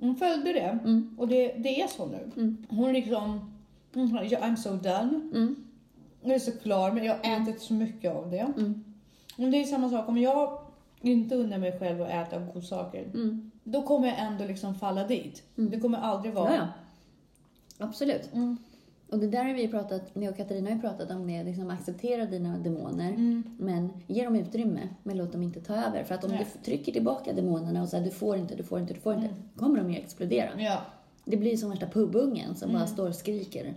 [0.00, 1.14] Hon följde det Mm.
[1.18, 2.30] och det, det är så nu.
[2.36, 2.66] Mm.
[2.70, 3.50] Hon liksom,
[3.94, 5.20] mm, I'm so done.
[6.22, 6.30] Mm.
[6.30, 8.38] Jag är så klar men jag har ätit så mycket av det.
[8.56, 8.84] Mm.
[9.36, 10.58] Men det är samma sak, om jag
[11.00, 13.50] inte unnar mig själv att äta godsaker, Mm.
[13.64, 15.42] då kommer jag ändå liksom falla dit.
[15.58, 15.70] Mm.
[15.70, 16.50] Det kommer aldrig vara...
[16.54, 16.68] Ja,
[17.78, 17.86] ja.
[17.86, 18.28] Absolut.
[18.34, 18.56] Mm.
[19.10, 21.70] Och det där har vi pratat, jag och Katarina har ju pratat om det, liksom
[21.70, 23.42] acceptera dina demoner, Mm.
[23.58, 26.04] men ge dem utrymme, men låt dem inte ta över.
[26.04, 26.46] För att om Nej.
[26.54, 29.26] du trycker tillbaka demonerna och säger du får inte, du får inte, du får inte,
[29.26, 29.38] Mm.
[29.56, 30.50] kommer de ju explodera.
[30.60, 30.78] Ja.
[31.24, 32.80] Det blir som värsta pubungen som Mm.
[32.80, 33.74] bara står och skriker.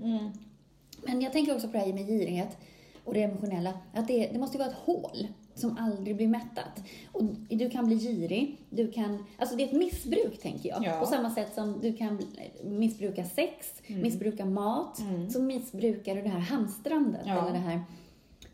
[1.06, 2.58] Men jag tänker också på det här med girighet
[3.04, 6.84] och det emotionella, att det, det måste ju vara ett hål som aldrig blir mättat.
[7.12, 10.84] Och du kan bli girig, du kan, alltså det är ett missbruk tänker jag.
[10.86, 11.00] Ja.
[11.00, 12.22] På samma sätt som du kan
[12.64, 14.02] missbruka sex, Mm.
[14.02, 15.30] missbruka mat, Mm.
[15.30, 17.22] så missbrukar du det här hamstrandet.
[17.26, 17.42] Ja.
[17.42, 17.82] Eller det här.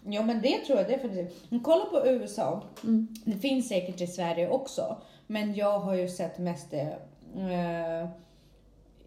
[0.06, 1.46] Ja men det tror jag definitivt.
[1.50, 2.64] Men kolla på USA.
[2.84, 3.08] Mm.
[3.26, 4.98] Det finns säkert i Sverige också.
[5.28, 6.98] Men jag har ju sett mest det
[7.38, 8.10] eh,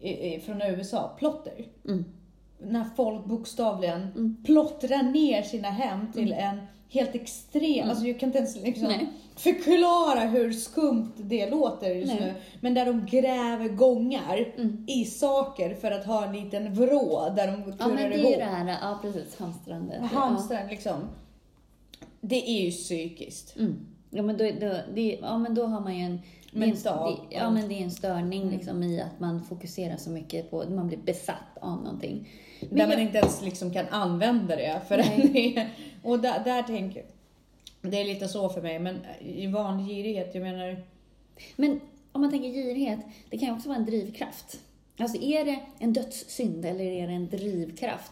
[0.09, 1.15] i, från USA.
[1.19, 1.65] Plotter.
[1.85, 2.05] Mm.
[2.57, 4.37] När folk bokstavligen Mm.
[4.45, 7.89] plottrar ner sina hem till en helt extrem, Mm.
[7.89, 9.07] alltså jag kan inte ens liksom Nej.
[9.35, 12.21] förklara hur skumt det låter just Nej.
[12.21, 12.33] nu.
[12.61, 14.85] Men där de gräver gångar Mm.
[14.87, 18.19] i saker för att ha en liten vrå där de Ja kurrar men det är
[18.19, 18.31] ihop.
[18.31, 20.01] ju det här, ja precis, hamstrandet.
[20.01, 20.99] Hamstern liksom.
[22.21, 23.53] Det är ju psykiskt.
[23.55, 23.61] Ja.
[23.61, 23.85] Mm.
[24.09, 26.19] Ja, men då, då, det, ja men då har man ju en
[26.59, 27.21] Mentalt.
[27.29, 30.63] det, ja, men det är en störning liksom, i att man fokuserar så mycket på,
[30.69, 32.29] man blir besatt av någonting.
[32.59, 34.81] Men Där jag- man inte ens liksom kan använda det.
[34.87, 34.97] För
[35.33, 35.67] det
[36.03, 37.03] och där, där tänker
[37.81, 40.83] det är lite så för mig, men i vanlig girighet, jag menar,
[41.55, 41.79] Men
[42.11, 42.99] om man tänker girighet,
[43.29, 44.59] det kan ju också vara en drivkraft.
[44.99, 48.11] Alltså är det en dödssynd eller är det en drivkraft?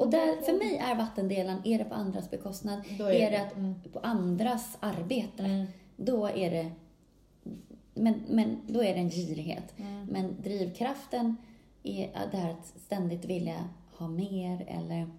[0.00, 3.42] Och där, för mig är vattendelen, är det på andras bekostnad, är, är det det-
[3.42, 3.74] att, mm.
[3.92, 5.66] på andras arbete, Mm.
[5.96, 6.70] då är det
[7.98, 9.74] men, men då är det en girighet.
[9.76, 10.06] Mm.
[10.06, 11.36] Men drivkraften
[11.82, 13.68] är det här att ständigt vilja
[13.98, 15.10] ha mer eller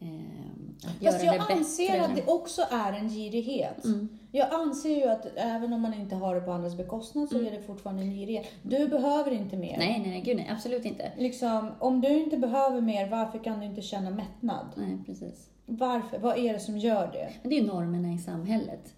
[0.00, 2.04] ehm, att Fast göra jag det anser bättre.
[2.04, 3.84] att det också är en girighet.
[3.84, 4.08] Mm.
[4.32, 7.50] Jag anser ju att även om man inte har det på andras bekostnad så är
[7.50, 8.46] det fortfarande en girighet.
[8.62, 9.74] Du behöver inte mer.
[9.74, 9.78] Mm.
[9.88, 11.12] Nej, nej, nej, gud nej, absolut inte.
[11.18, 14.66] Liksom, om du inte behöver mer, varför kan du inte känna mättnad?
[14.76, 15.48] Nej, precis.
[15.66, 16.18] Varför?
[16.18, 17.28] Vad är det som gör det?
[17.42, 18.94] Men det är ju normerna i samhället.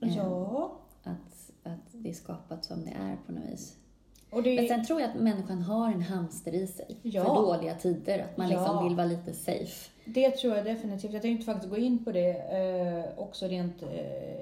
[0.00, 0.72] Eh, Ja,
[1.04, 1.31] Att,
[1.62, 3.76] att det är skapat som det är på något vis.
[4.44, 7.24] det Men sen tror jag att människan har en hamster i sig Ja.
[7.24, 8.18] för dåliga tider.
[8.18, 8.82] Att man liksom Ja.
[8.82, 9.90] vill vara lite safe.
[10.04, 11.12] Det tror jag definitivt.
[11.12, 13.88] Jag tänkte faktiskt gå in på det eh, också rent eh,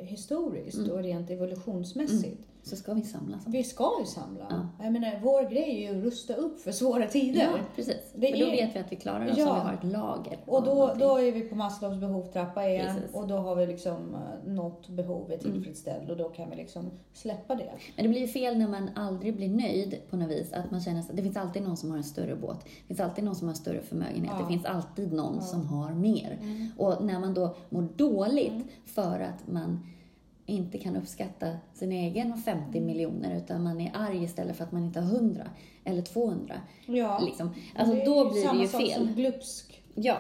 [0.07, 0.91] historiskt Mm.
[0.91, 2.41] och rent evolutionsmässigt.
[2.63, 3.43] Så ska vi samlas.
[3.47, 4.47] Vi ska ju samla.
[4.51, 4.85] Ja.
[4.85, 7.41] Jag menar, vår grej är ju att rusta upp för svåra tider.
[7.41, 7.97] Ja, precis.
[8.15, 9.51] Det för då är- vet vi att vi klarar oss Ja.
[9.51, 10.39] om vi har ett lager.
[10.47, 10.99] Och då, någonting.
[11.01, 13.15] då är vi på Maslows behovstrappa igen Precis.
[13.17, 15.55] och då har vi liksom eh, nått behovet Mm.
[15.57, 17.73] tillfredsställt och då kan vi liksom släppa det.
[17.97, 20.53] Men det blir ju fel när man aldrig blir nöjd på något vis.
[20.53, 22.59] Att man känner att det finns alltid någon som har en större båt.
[22.65, 24.33] Det finns alltid någon som har större förmögenhet.
[24.39, 24.43] Ja.
[24.43, 26.39] Det finns alltid någon som har mer.
[26.79, 29.87] Och när man då mår dåligt för att man
[30.51, 34.85] inte kan uppskatta sin egen 50 miljoner utan man är arg istället för att man
[34.85, 35.43] inte har 100
[35.85, 36.55] eller 200.
[36.87, 37.55] Ja, Liksom.
[37.79, 38.93] Alltså är då ju blir det samma ju sak fel.
[38.95, 39.83] Som glupsk.
[39.95, 40.17] Ja.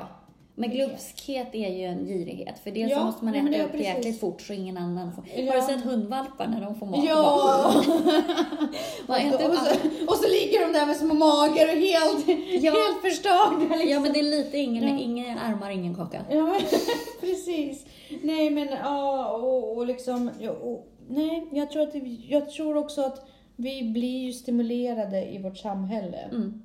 [0.54, 2.58] Men glupskhet är ju en girighet.
[2.64, 3.86] För dels så Ja, måste man äta det är upp precis.
[3.86, 5.24] jäkligt fort så ingen annan får.
[5.36, 5.52] Ja.
[5.52, 7.04] Har du sett hundvalpar när de får mat?
[7.04, 7.74] Ja!
[9.06, 9.70] Och, äter upp så,
[10.06, 12.28] och så ligger de där med små magar och helt,
[12.64, 12.72] Ja.
[12.72, 13.58] helt förstörda.
[13.76, 13.88] Liksom.
[13.90, 14.98] Ja, men det är lite ingen, Ja.
[15.04, 16.20] ingen armar, ingen kaka.
[16.30, 16.58] Ja,
[17.20, 17.86] precis.
[18.22, 20.30] Nej, men ja, och, och liksom...
[20.40, 21.94] Ja, och, nej, jag tror, att
[22.28, 23.22] jag tror också att
[23.56, 26.62] vi blir ju stimulerade i vårt samhälle Mm,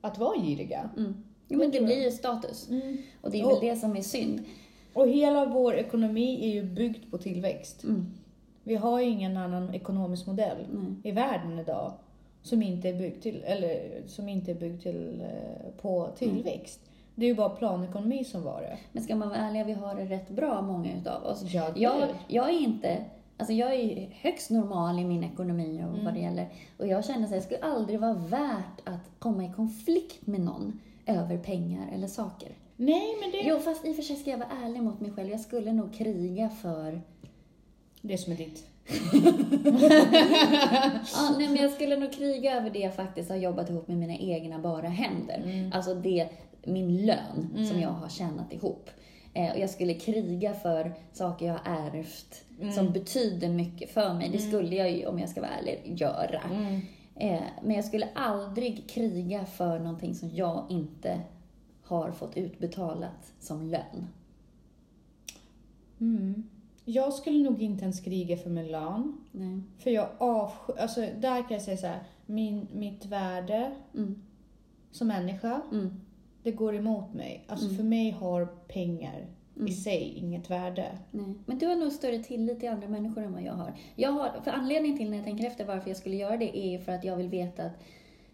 [0.00, 0.90] att vara giriga.
[0.96, 1.14] mm.
[1.48, 2.68] Ja, men det blir ju status.
[2.70, 2.96] Mm.
[3.20, 4.40] Och det är Och- väl det som är synd.
[4.94, 7.84] Och hela vår ekonomi är ju byggd på tillväxt.
[7.84, 8.06] Mm.
[8.64, 10.56] Vi har ju ingen annan ekonomisk modell
[11.04, 11.92] i världen idag
[12.42, 16.80] som inte är byggd till, eller som inte är byggd till, eh, på tillväxt.
[17.20, 18.78] Det är ju bara planekonomi som var det.
[18.92, 21.42] Men ska man vara ärlig, vi har det rätt bra, många utav oss.
[21.42, 22.96] Ja, Jag, jag är inte...
[23.36, 26.04] Alltså jag är högst normal i min ekonomi och Mm.
[26.04, 26.48] vad det gäller.
[26.78, 30.80] Och jag känner att det skulle aldrig vara värt att komma i konflikt med någon
[31.06, 32.48] över pengar eller saker.
[32.76, 35.10] Nej, men det, Jo, fast i och för sig ska jag vara ärlig mot mig
[35.12, 35.30] själv.
[35.30, 37.00] Jag skulle nog kriga för...
[38.00, 38.66] det som är ditt.
[41.14, 43.96] Ja, nej, men jag skulle nog kriga över det jag faktiskt har jobbat ihop med
[43.96, 45.42] mina egna bara händer.
[45.44, 45.72] Mm.
[45.72, 46.28] Alltså det,
[46.64, 48.90] min lön som jag har tjänat ihop.
[49.34, 52.72] Eh, och jag skulle kriga för saker jag har ärvt Mm.
[52.72, 54.28] som betyder mycket för mig.
[54.28, 56.40] Det skulle jag ju, om jag ska vara ärlig, göra.
[56.50, 56.80] Mm.
[57.14, 61.20] Eh, men jag skulle aldrig kriga för någonting som jag inte
[61.82, 64.06] har fått utbetalat som lön.
[66.00, 66.42] Mm.
[66.84, 69.16] Jag skulle nog inte ens kriga för min lön.
[69.32, 69.60] Nej.
[69.78, 70.72] För jag avsky...
[70.78, 72.02] Alltså, där kan jag säga så här.
[72.26, 74.22] Min, mitt värde Mm.
[74.90, 76.00] som människa, Mm.
[76.42, 77.44] Det går emot mig.
[77.46, 77.76] Alltså Mm.
[77.76, 79.26] för mig har pengar
[79.56, 79.68] Mm.
[79.68, 80.86] i sig inget värde.
[81.10, 81.34] Nej.
[81.46, 83.72] Men du har nog större tillit till andra människor än vad jag har.
[83.96, 84.40] jag har.
[84.44, 87.04] För anledningen till när jag tänker efter varför jag skulle göra det är för att
[87.04, 87.72] jag vill veta att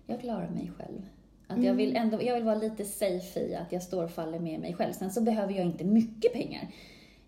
[0.06, 1.02] jag klarar mig själv.
[1.48, 4.38] Att jag, vill ändå, jag vill vara lite safe i att jag står och faller
[4.38, 4.92] med mig själv.
[4.92, 6.68] Sen så behöver jag inte mycket pengar.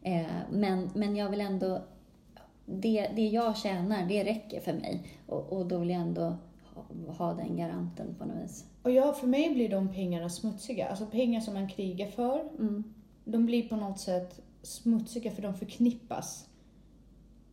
[0.02, 1.82] Eh, men, men jag vill ändå...
[2.66, 5.02] Det, det jag tjänar, det räcker för mig.
[5.26, 6.36] Och, och då vill jag ändå
[6.74, 8.64] ha, ha den garanten på något vis.
[8.82, 10.88] Och ja, för mig blir de pengarna smutsiga.
[10.88, 12.84] Alltså pengar som man krigar för, Mm.
[13.24, 16.48] de blir på något sätt smutsiga för de förknippas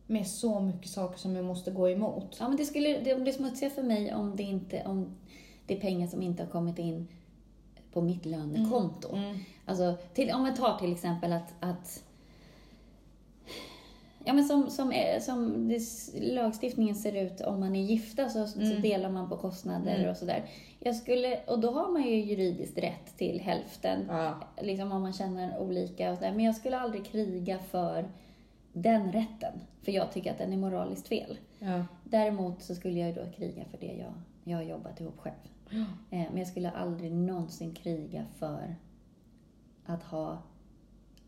[0.06, 2.36] med så mycket saker som jag måste gå emot.
[2.40, 5.16] Ja, men det skulle det blir smutsiga för mig om det, inte, om
[5.66, 7.08] det är pengar som inte har kommit in
[7.92, 9.16] på mitt lönekonto.
[9.16, 9.36] Mm.
[9.64, 12.04] Alltså, till, om vi tar till exempel att, att
[14.26, 15.80] Ja, men som, som, som det,
[16.34, 18.82] lagstiftningen ser ut om man är gifta så, så Mm.
[18.82, 20.10] delar man på kostnader Mm.
[20.10, 20.44] och sådär.
[20.80, 24.34] Jag skulle, och då har man ju juridiskt rätt till hälften, Ja.
[24.62, 26.32] liksom om man känner olika och sådär.
[26.32, 28.08] Men jag skulle aldrig kriga för
[28.72, 29.52] den rätten,
[29.82, 31.38] för jag tycker att den är moraliskt fel.
[31.58, 31.84] Ja.
[32.04, 34.12] Däremot så skulle jag ju då kriga för det jag,
[34.44, 35.34] jag har jobbat ihop själv.
[35.70, 35.78] Ja.
[35.78, 35.84] Eh,
[36.30, 38.74] Men jag skulle aldrig någonsin kriga för
[39.86, 40.38] att ha,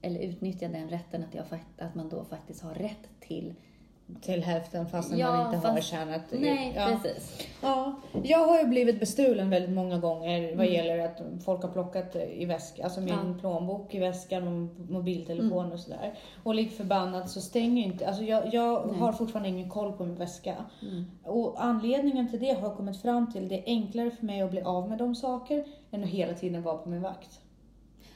[0.03, 1.44] eller utnyttja den rätten att, jag,
[1.78, 3.55] att man då faktiskt har rätt till
[4.22, 6.22] till hälften fastän Ja, man inte har fast- tjänat.
[6.32, 6.86] Nej, ja.
[7.03, 7.46] precis.
[7.62, 10.72] Ja, jag har ju blivit bestulen väldigt många gånger vad Mm.
[10.74, 13.34] gäller att folk har plockat i väskan, alltså min Ja.
[13.40, 15.72] plånbok i väskan och mobiltelefon Mm.
[15.72, 16.14] och sådär.
[16.42, 20.14] Och lik förbannat så stänger inte, alltså jag, jag har fortfarande ingen koll på min
[20.16, 20.55] väska.
[20.82, 21.05] Mm.
[21.24, 24.51] Och anledningen till det har jag kommit fram till, det är enklare för mig att
[24.51, 27.40] bli av med de saker än att hela tiden vara på min vakt.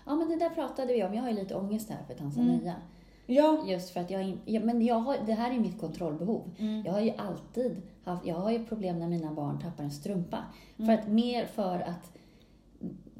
[0.07, 1.15] Ja, men det där pratade vi om.
[1.15, 2.53] Jag har ju lite ångest här för Tanzania.
[2.53, 2.75] Mm.
[3.27, 3.65] Ja.
[3.67, 6.43] Just för att jag ja, men jag har, det här är mitt kontrollbehov.
[6.59, 6.83] Mm.
[6.87, 10.39] Jag har ju alltid haft, jag har ju problem när mina barn tappar en strumpa.
[10.79, 10.87] Mm.
[10.87, 12.13] För att mer för att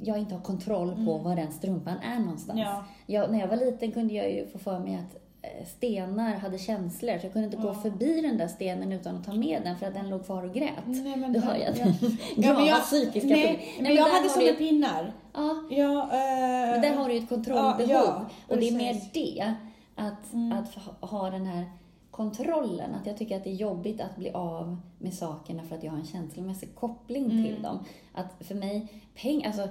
[0.01, 1.23] jag inte har kontroll på Mm.
[1.23, 2.59] var den strumpan är någonstans.
[2.59, 2.83] Ja.
[3.05, 5.22] Jag, när jag var liten kunde jag ju få för mig att
[5.67, 7.73] stenar hade känslor, så jag kunde inte gå Ja.
[7.73, 10.53] förbi den där stenen utan att ta med den för att den låg kvar och
[10.53, 10.71] grät.
[10.85, 11.85] Nej, men Du hör ju att ja.
[12.37, 13.69] Ja, men jag, psykiska nej, problem.
[13.75, 15.13] men men jag hade du ju- pinnar.
[15.33, 17.89] Ja, Ja, eh, men där har du ju ett kontrollbehov.
[17.91, 19.53] Ja, och det är mer det,
[19.95, 20.51] att, Mm.
[20.57, 20.75] att
[21.09, 21.65] ha- den här
[22.11, 22.95] kontrollen.
[22.95, 25.91] Att jag tycker att det är jobbigt att bli av med sakerna för att jag
[25.91, 27.45] har en känslomässig koppling Mm.
[27.45, 27.79] till dem.
[28.13, 28.87] Att för mig,
[29.21, 29.67] pengar, alltså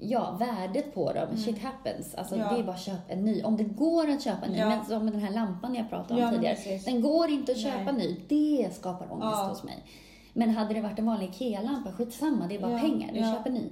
[0.00, 2.14] Ja, värdet på dem, shit happens.
[2.14, 2.46] Alltså Mm.
[2.46, 2.54] Ja.
[2.54, 3.42] det är bara köp en ny.
[3.42, 4.68] Om det går att köpa en ny, Ja.
[4.68, 6.78] men som den här lampan jag pratade om Ja, tidigare.
[6.84, 7.72] Den går inte att Nej.
[7.72, 8.16] köpa ny.
[8.28, 9.76] Det skapar ångest hos mig.
[10.32, 13.10] Men hade det varit en vanlig IKEA-lampa, skitsamma, det är bara pengar.
[13.12, 13.62] Du köper ny.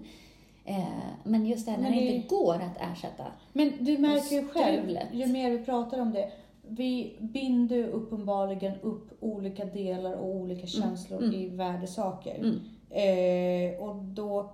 [0.64, 0.85] Eh,
[1.24, 3.24] men just det här när det det- inte går att ersätta.
[3.53, 6.31] Men du märker ju själv, ju mer vi pratar om det,
[6.68, 11.35] vi binder uppenbarligen upp olika delar och olika känslor mm.
[11.35, 12.35] i värdesaker.
[12.39, 12.61] Mm.
[12.91, 14.51] Eh, och då,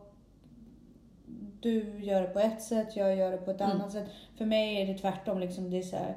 [1.63, 3.73] du gör det på ett sätt, jag gör det på ett Mm.
[3.77, 4.09] annat sätt.
[4.37, 6.15] För mig är det tvärtom, liksom, det är så här,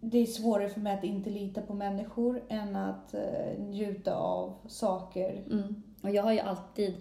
[0.00, 4.54] det är svårare för mig att inte lita på människor än att eh, njuta av
[4.66, 5.42] saker.
[5.50, 5.82] Mm.
[6.02, 6.94] Och jag har ju alltid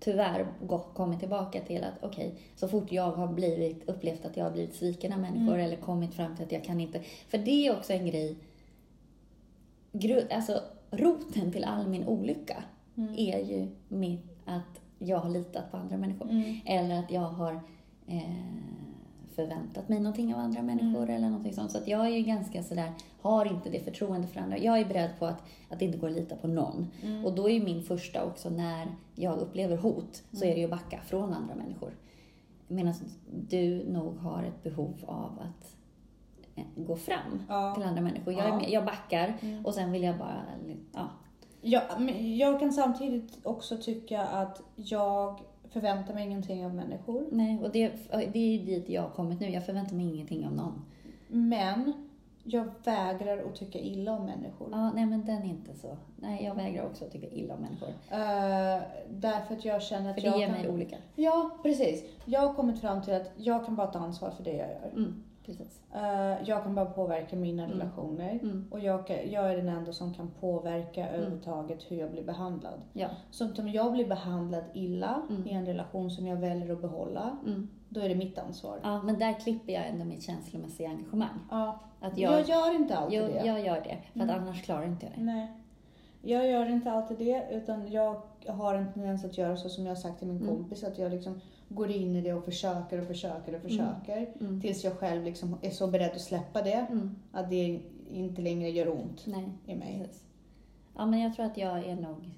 [0.00, 4.44] tyvärr gått, kommit tillbaka till att okej, så fort jag har blivit, upplevt att jag
[4.44, 5.66] har blivit sviken av människor Mm.
[5.66, 8.36] eller kommit fram till att jag kan inte, för det är också en grej,
[9.92, 10.60] gru, alltså
[10.90, 12.62] roten till all min olycka
[12.96, 13.14] Mm.
[13.16, 16.30] är ju min, att jag har litat på andra människor.
[16.30, 16.56] Mm.
[16.66, 17.60] Eller att jag har
[18.06, 18.22] eh,
[19.34, 21.14] förväntat mig någonting av andra människor Mm.
[21.16, 21.70] eller någonting sånt.
[21.70, 24.58] Så att jag är ju ganska sådär, har inte det förtroende för andra.
[24.58, 26.86] Jag är beredd på att, att det inte går att lita på någon.
[27.02, 27.24] Mm.
[27.24, 30.64] Och då är ju min första också när jag upplever hot, så är det ju
[30.64, 31.90] att backa från andra människor.
[32.68, 32.94] Medan
[33.48, 35.76] du nog har ett behov av att
[36.56, 37.74] eh, gå fram Ja.
[37.74, 38.34] till andra människor.
[38.34, 38.56] Jag, Ja.
[38.56, 39.66] med, jag backar Mm.
[39.66, 40.42] och sen vill jag bara,
[40.94, 41.08] ja.
[41.60, 45.40] Ja, men jag kan samtidigt också tycka att jag
[45.70, 47.26] förväntar mig ingenting av människor.
[47.30, 49.50] Nej, och det, det är ju dit jag har kommit nu.
[49.50, 50.84] Jag förväntar mig ingenting av någon.
[51.28, 51.92] Men
[52.44, 54.68] jag vägrar att tycka illa om människor.
[54.72, 55.96] Ja, nej men den är inte så.
[56.16, 57.88] Nej, jag vägrar också att tycka illa om människor.
[57.88, 60.56] Eh, därför att jag känner att För det jag ger kan...
[60.56, 60.96] mig olika.
[61.14, 62.04] Ja, precis.
[62.24, 64.90] Jag har kommit fram till att jag kan bara ta ansvar för det jag gör.
[64.92, 65.80] Mm, precis.
[65.94, 67.78] Eh, jag kan bara påverka mina Mm.
[67.78, 68.30] relationer.
[68.42, 72.80] Mm, Och jag, jag är den enda som kan påverka överhuvudtaget hur jag blir behandlad.
[72.92, 73.08] ja.
[73.30, 75.46] Så om jag blir behandlad illa Mm.
[75.46, 77.68] i en relation som jag väljer att behålla, Mm.
[77.88, 78.80] då är det mitt ansvar.
[78.82, 81.38] ja, men där klipper jag ändå mitt känslomässiga engagemang.
[81.50, 81.78] Ja.
[82.00, 83.46] Att Jag, jag, gör inte alltid jo, det.
[83.46, 84.42] jag gör det, för att Mm.
[84.42, 85.22] annars klarar inte jag det.
[85.32, 85.48] Nej.
[86.22, 89.90] Jag gör inte alltid det, utan jag har en tendens att göra så som jag
[89.90, 90.48] har sagt till min Mm.
[90.48, 94.26] kompis, att jag liksom går in i det och försöker och försöker och försöker.
[94.40, 94.60] Mm.
[94.60, 97.16] Tills jag själv liksom är så beredd att släppa det, Mm.
[97.32, 99.98] att det inte längre gör ont Nej, i mig.
[100.04, 100.22] precis.
[100.96, 102.30] Ja, men jag tror att jag är nog...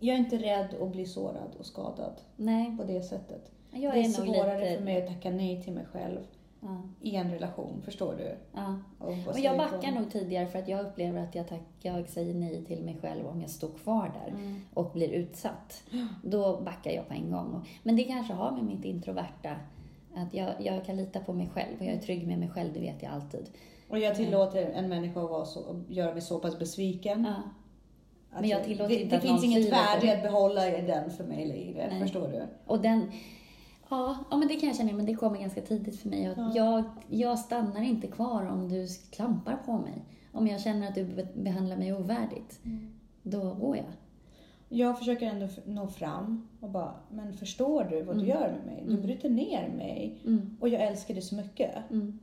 [0.00, 3.52] Jag är inte rädd att bli sårad och skadad Nej, på det sättet.
[3.70, 4.76] jag det är är svårare lite...
[4.76, 6.18] för mig att tacka nej till mig själv
[6.64, 8.36] Ja, i en relation, förstår du?
[8.54, 8.78] ja.
[8.98, 9.58] Men jag ifrån.
[9.58, 12.98] backar nog tidigare för att jag upplever att jag, tack, jag säger nej till mig
[13.02, 14.30] själv om jag står kvar där.
[14.30, 14.60] Mm.
[14.74, 15.82] och blir utsatt,
[16.24, 17.68] då backar jag på en gång.
[17.82, 19.56] Men det kanske har med mitt introverta,
[20.14, 22.72] att jag, jag kan lita på mig själv och jag är trygg med mig själv,
[22.74, 23.50] det vet jag alltid.
[23.88, 27.26] Och jag tillåter en människa att vara så, göra mig så pass besviken.
[28.32, 31.10] Ja, Men jag tillåter det, inte det att finns någon inget värde att behålla den
[31.10, 32.42] för mig längre, förstår du?
[32.66, 33.10] och den,
[33.96, 36.34] ja, ja, men det kan jag känna, men det kommer ganska tidigt för mig.
[36.36, 36.52] Ja.
[36.54, 40.04] jag, jag stannar inte kvar om du klampar på mig.
[40.32, 42.60] Om jag känner att du be- behandlar mig ovärdigt,
[43.22, 43.86] då går jag.
[44.68, 48.28] Jag försöker ändå nå fram och bara, men förstår du vad du Mm.
[48.30, 48.82] gör med mig?
[48.86, 49.02] Du Mm.
[49.02, 51.90] bryter ner mig Mm, och jag älskar dig så mycket.
[51.90, 52.18] mm,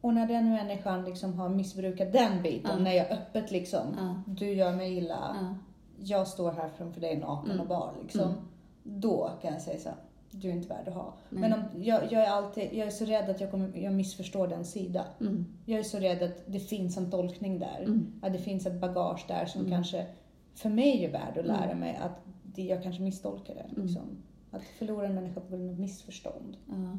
[0.00, 3.82] Och när den människan liksom har missbrukat den biten, när jag öppet liksom,
[4.26, 5.54] du gör mig illa, ja,
[5.98, 7.60] jag står här framför dig naken Mm.
[7.60, 8.20] och bar liksom.
[8.20, 8.34] Mm.
[8.82, 9.98] Då kan jag säga så här,
[10.40, 11.14] du är inte värd att ha.
[11.30, 11.40] Nej.
[11.40, 14.48] Men om, jag, jag, är alltid, jag är så rädd att jag, kommer, jag missförstår
[14.48, 15.04] den sidan.
[15.20, 17.82] mm, Jag är så rädd att det finns en tolkning där.
[17.84, 19.72] mm, Att det finns ett bagage där som Mm.
[19.72, 20.06] kanske
[20.54, 21.78] för mig är värd att lära Mm.
[21.78, 23.60] mig att det, jag kanske misstolkar det.
[23.74, 23.86] Mm.
[23.86, 24.02] Liksom.
[24.50, 26.56] Att förlora en människa på grund av missförstånd.
[26.66, 26.98] ja.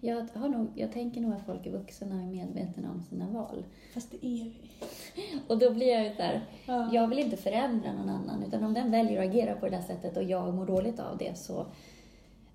[0.00, 3.26] Jag, har nog, jag tänker nog att folk är vuxna och är medvetna om sina
[3.30, 3.64] val.
[3.94, 4.52] Fast det är vi.
[5.48, 6.90] Och då blir jag ju där, Ja.
[6.92, 9.82] jag vill inte förändra någon annan, utan om den väljer att agera på det där
[9.82, 11.66] sättet och jag mår dåligt av det så...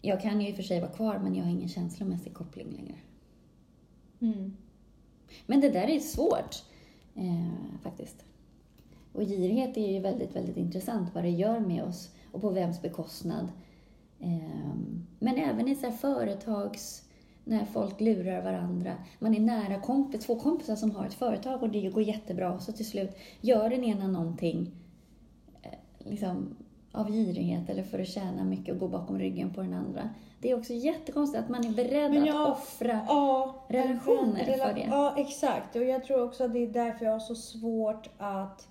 [0.02, 2.72] Jag kan ju i och för sig vara kvar, men jag har ingen känslomässig koppling
[2.72, 2.96] längre.
[4.20, 4.58] Mm.
[5.46, 6.64] Men det där är svårt,
[7.16, 8.26] eh, faktiskt.
[9.14, 12.82] Och girighet är ju väldigt, väldigt intressant, vad det gör med oss och på vems
[12.82, 13.52] bekostnad.
[14.20, 14.76] Eh,
[15.20, 17.06] men även i så här företags...
[17.44, 18.96] När folk lurar varandra.
[19.20, 22.60] Man är nära kompis, två kompisar som har ett företag och det går jättebra.
[22.60, 24.72] Så till slut gör den ena någonting
[25.62, 26.56] eh, liksom,
[26.92, 30.10] av girighet eller för att tjäna mycket och gå bakom ryggen på den andra.
[30.42, 34.66] Det är också jättekonstigt att man är beredd Men att jag- offra Ja, relationer rela-
[34.68, 34.86] för det.
[34.90, 35.76] Ja, exakt.
[35.76, 38.68] Och jag tror också att det är därför jag har så svårt att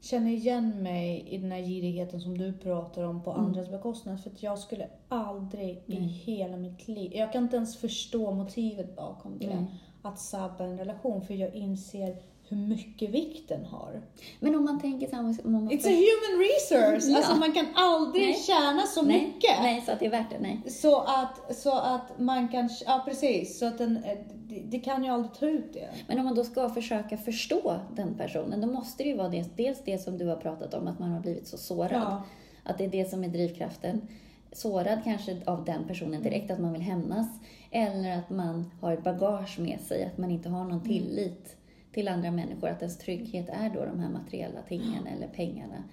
[0.00, 3.44] känna igen mig i den här girigheten som du pratar om på Mm.
[3.44, 4.20] andras bekostnad.
[4.22, 6.02] För att jag skulle aldrig i Nej.
[6.08, 9.64] hela mitt liv, jag kan inte ens förstå motivet bakom det, Nej.
[10.02, 11.22] att sabba en relation.
[11.22, 12.16] För jag inser
[12.48, 14.02] hur mycket vikt den har.
[14.40, 15.34] Men om man tänker samma...
[15.44, 17.10] Om man It's a human resource!
[17.10, 17.16] Ja.
[17.16, 18.34] Alltså man kan aldrig Nej.
[18.34, 19.62] tjäna så nej, mycket.
[19.62, 20.38] Nej, så att det är värt det.
[20.40, 20.62] Nej.
[20.66, 24.18] Så att, så att man kan, ja precis, så att den, eh,
[24.48, 25.88] det, det kan ju aldrig ta ut det.
[26.08, 29.56] Men om man då ska försöka förstå den personen, då måste det ju vara det,
[29.56, 32.02] dels det som du har pratat om, att man har blivit så sårad.
[32.02, 32.22] Ja.
[32.62, 34.08] Att det är det som är drivkraften.
[34.52, 37.26] Sårad kanske av den personen direkt, att man vill hämnas.
[37.70, 41.56] Eller att man har ett bagage med sig, att man inte har någon tillit
[41.92, 42.68] till andra människor.
[42.68, 45.84] Att ens trygghet är då de här materiella tingen eller pengarna.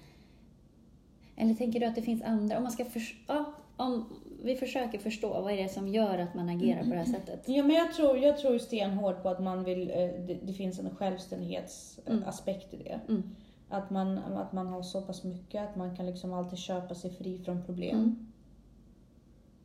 [1.36, 4.04] Eller tänker du att det finns andra, om man ska förs- ja, om
[4.42, 7.48] vi försöker förstå, vad är det som gör att man agerar på det här sättet?
[7.48, 10.78] Ja, men jag tror, jag tror stenhårt på att man vill, eh, det, det finns
[10.78, 13.00] en självständighetsaspekt i det.
[13.08, 13.22] Mm.
[13.68, 17.10] Att, man, att man har så pass mycket att man kan liksom alltid köpa sig
[17.10, 17.96] fri från problem.
[17.96, 18.26] Mm.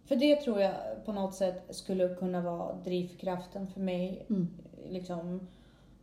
[0.05, 0.73] För det tror jag
[1.05, 4.25] på något sätt skulle kunna vara drivkraften för mig.
[4.29, 4.47] Mm.
[4.89, 5.47] Liksom,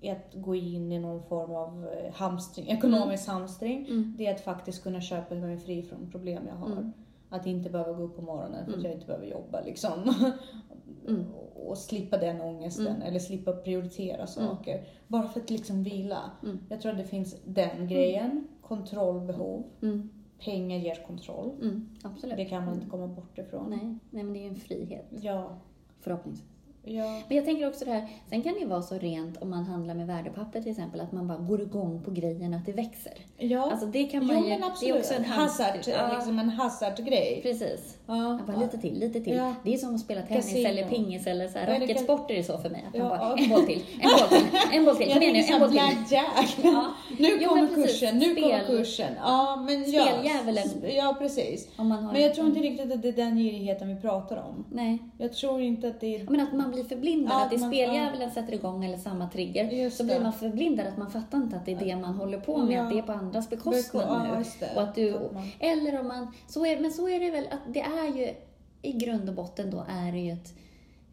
[0.01, 3.86] i att gå in i någon form av eh, hamstring, ekonomisk hamstring.
[3.88, 4.14] Mm.
[4.18, 6.72] Det är att faktiskt kunna köpa mig fri från problem jag har.
[6.72, 6.92] Mm.
[7.30, 8.84] Att inte behöva gå upp på morgonen för att Mm.
[8.84, 10.14] jag inte behöver jobba liksom.
[11.09, 11.24] Mm.
[11.66, 13.03] Och, slippa den ångesten Mm.
[13.03, 14.84] eller slippa prioritera saker.
[15.09, 16.30] Bara för att liksom vila.
[16.42, 16.59] Mm.
[16.68, 18.49] Jag tror att det finns den grejen.
[18.62, 19.64] Kontrollbehov.
[19.82, 20.11] Mm.
[20.44, 21.51] Pengar ger kontroll.
[21.62, 21.88] Mm.
[22.36, 23.70] Det kan man inte komma bort ifrån.
[23.70, 25.51] Nej, nej, men det är ju en frihet, Ja.
[26.01, 26.49] förhoppningsvis.
[26.89, 27.22] Ja.
[27.28, 29.64] Men jag tänker också det här, sen kan det ju vara så rent om man
[29.64, 33.12] handlar med värdepapper till exempel, att man bara går igång på grejen att det växer.
[33.36, 33.70] Ja.
[33.70, 34.95] Alltså det kan man jo ju, men det absolut.
[34.95, 37.41] är också en hazard, Ja, liksom en hazardgrej.
[37.43, 37.97] Precis.
[38.09, 38.39] Ja.
[38.47, 39.37] Bara lite till, lite till.
[39.37, 39.55] Ja.
[39.65, 40.69] Det är som att spela tennis Casino.
[40.69, 42.85] eller pingis eller så här, Ja, racketsporter är så för mig.
[42.89, 45.55] Att man bara, en boll till, en boll till, en boll till, kom igen nu,
[45.55, 46.19] en boll till.
[47.19, 49.13] Nu kommer kursen, nu kommer kursen.
[49.17, 50.07] Ja, men ja.
[50.07, 50.69] Speldjävulen.
[50.97, 51.69] Ja, precis.
[51.77, 54.65] Men jag tror inte riktigt att det är den girigheten vi pratar om.
[54.73, 54.99] Nej.
[55.19, 56.25] Jag tror inte att det är...
[56.31, 59.91] Men att man blir förblindad, att det är speldjävulen sätter igång eller samma trigger.
[59.91, 62.59] Så blir man förblindad att man fattar inte att det är det man håller på
[62.59, 64.67] med, att det är på andras bekostnad nu.
[64.77, 65.19] Och att du,
[65.59, 68.34] eller om man, så är, men så är det väl att det är ju,
[68.82, 70.55] i grund och botten då är det ju ett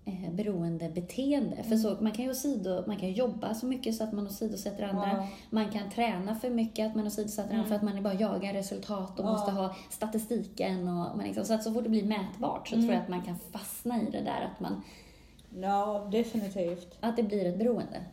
[0.06, 1.64] eh, beroendebeteende.
[1.64, 4.84] För så, man kan ju åsido, man kan jobba så mycket så att man åsidosätter
[4.84, 5.08] andra.
[5.08, 5.28] Ja.
[5.50, 9.20] Man kan träna för mycket, att man åsidosätter andra för att man bara jagar resultat
[9.20, 9.32] och Ja.
[9.32, 10.88] måste ha statistiken.
[10.88, 13.22] Och, man liksom, så att så fort det blir mätbart så tror jag att man
[13.22, 14.82] kan fastna i det där att man
[15.62, 16.98] Ja, definitivt.
[17.00, 18.04] att det blir ett beroende.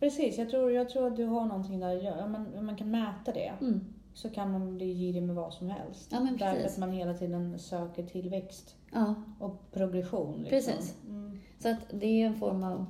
[0.00, 2.04] Precis, jag tror, jag tror att du har någonting där.
[2.04, 3.52] Ja, man, man kan mäta det.
[3.60, 3.84] Mm.
[4.18, 6.08] Så kan man bli girig med vad som helst.
[6.12, 10.32] Ja, Därför att man hela tiden söker tillväxt Ja, och progression.
[10.42, 10.50] Liksom.
[10.50, 10.96] Precis.
[11.08, 11.38] Mm.
[11.58, 12.86] så att det är en form av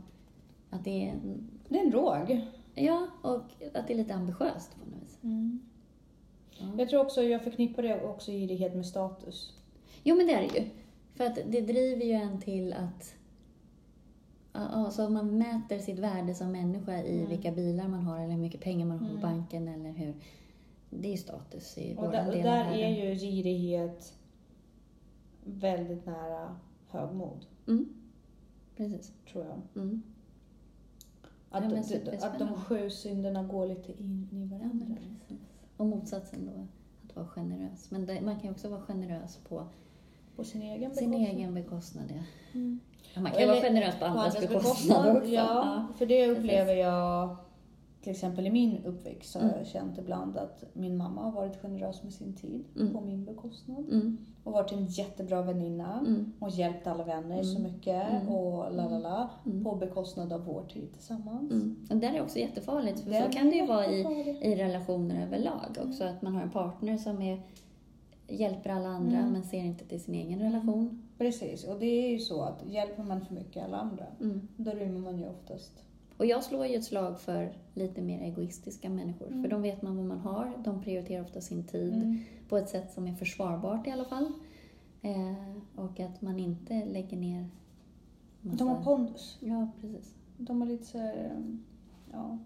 [0.70, 2.41] att det är en, Det är en drog.
[2.74, 3.43] ja, och
[3.74, 5.18] att det är lite ambitiöst på något vis.
[5.22, 5.61] Mm.
[6.59, 6.66] Ja.
[6.79, 9.53] Jag tror också, jag förknippar det också girighet med status.
[10.03, 10.64] Jo, men det är det ju.
[11.14, 13.14] För att det driver ju en till att
[14.53, 17.31] Alltså om man mäter sitt värde som människa i Mm.
[17.31, 19.22] vilka bilar man har eller hur mycket pengar man har på Mm.
[19.22, 20.14] banken eller hur...
[20.91, 24.14] Det är status i Och där, del och där är ju girighet
[25.45, 26.57] väldigt nära
[26.89, 27.89] högmod, Mm.
[28.76, 29.12] Precis.
[29.32, 29.82] tror jag.
[29.82, 30.03] Mm.
[31.51, 31.70] Att, Ja,
[32.11, 34.86] de, att de sju synderna går lite in i varandra.
[35.28, 35.39] precis.
[35.76, 36.66] Och motsatsen då,
[37.09, 37.91] att vara generös.
[37.91, 39.66] Men det, man kan ju också vara generös på
[40.36, 41.34] På sin egen sin bekostnad.
[41.39, 42.05] egen bekostnad.
[42.16, 42.22] Ja.
[42.55, 42.80] Mm.
[43.14, 45.16] Ja, man kan ju vara Eller generös på andras, andras bekostnad, bekostnad.
[45.16, 45.28] också.
[45.30, 47.36] Ja, för det upplever jag
[48.03, 49.59] till exempel i min uppväxt så har Mm.
[49.59, 52.93] jag känt ibland att min mamma har varit generös med sin tid Mm.
[52.93, 53.79] på min bekostnad.
[53.93, 54.19] Mm.
[54.45, 56.01] Och varit en jättebra väninna
[56.41, 59.31] och hjälpt alla vänner så mycket och la la la
[59.65, 61.53] på bekostnad av vår tid tillsammans.
[61.53, 61.77] Mm.
[61.91, 64.01] Och det är också jättefarligt, för Det så kan det ju vara i,
[64.43, 66.05] i relationer överlag också.
[66.05, 67.41] Att man har en partner som är
[68.29, 69.33] hjälper alla andra Mm.
[69.33, 71.03] men ser inte till sin egen relation.
[71.19, 74.49] Precis, och det är ju så att hjälper man för mycket alla andra, Mm.
[74.57, 75.73] då rymmer man ju oftast.
[76.19, 79.27] Och jag slår ju ett slag för lite mer egoistiska människor.
[79.27, 79.43] Mm.
[79.43, 80.53] För de vet man vad man har.
[80.64, 82.19] De prioriterar ofta sin tid Mm.
[82.49, 84.33] på ett sätt som är försvarbart i alla fall.
[85.03, 87.47] Eh, och att man inte lägger ner
[88.41, 88.57] massa...
[88.57, 89.39] De har pondus.
[89.41, 90.14] Ja, precis.
[90.37, 91.64] De har lite så här, um,
[92.12, 92.39] ja.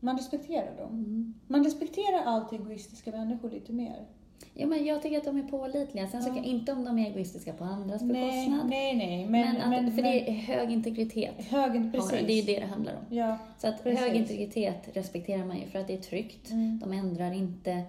[0.00, 0.90] Man respekterar dem.
[0.92, 1.34] Mm.
[1.46, 4.06] Man respekterar alltid egoistiska människor lite mer.
[4.54, 6.08] Ja, men jag tycker att de är pålitliga.
[6.08, 8.68] Sen så kan inte om de är egoistiska på andras Nej, bekostnad.
[8.68, 9.26] nej, nej.
[9.26, 11.50] Men, Men, att, men, för men, det är hög integritet.
[11.50, 12.10] har precis.
[12.10, 12.26] det.
[12.26, 13.16] Det är ju det det handlar om.
[13.16, 13.38] Ja.
[13.58, 14.00] Så att Precis.
[14.00, 16.50] hög integritet respekterar man ju för att det är tryggt.
[16.50, 16.78] Mm.
[16.78, 17.82] De ändrar inte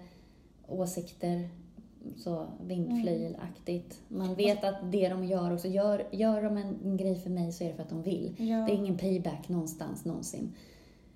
[0.68, 1.48] åsikter
[2.16, 4.00] så vindflöjelaktigt.
[4.08, 7.52] Man vet att det de gör också, gör, gör de en, en grej för mig
[7.52, 8.34] så är det för att de vill.
[8.38, 8.56] Ja.
[8.56, 10.52] Det är ingen payback någonstans någonsin.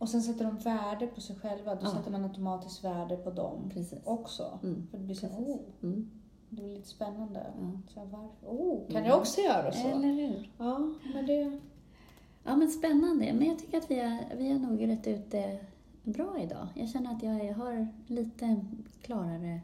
[0.05, 1.75] Och sen sätter de värde på sig själva.
[1.75, 1.91] Då Ja.
[1.91, 3.99] sätter man automatiskt värde på dem Precis.
[4.05, 4.59] också.
[4.63, 4.87] Mm.
[4.91, 5.47] För det blir så Precis.
[5.47, 6.11] oh, Mm.
[6.51, 7.47] det blir lite spännande.
[7.61, 7.71] Ja.
[7.95, 8.47] Så varför?
[8.47, 9.09] Oh, kan Mm.
[9.09, 9.89] jag också göra så?
[9.89, 10.51] Eller hur?
[10.59, 10.79] Ja,
[11.15, 11.61] men det...
[12.45, 13.33] Ja men spännande.
[13.33, 15.59] Men jag tycker att vi har, vi har nog rätt ut det
[16.05, 16.67] bra idag.
[16.75, 18.57] Jag känner att jag har lite
[19.03, 19.61] klarare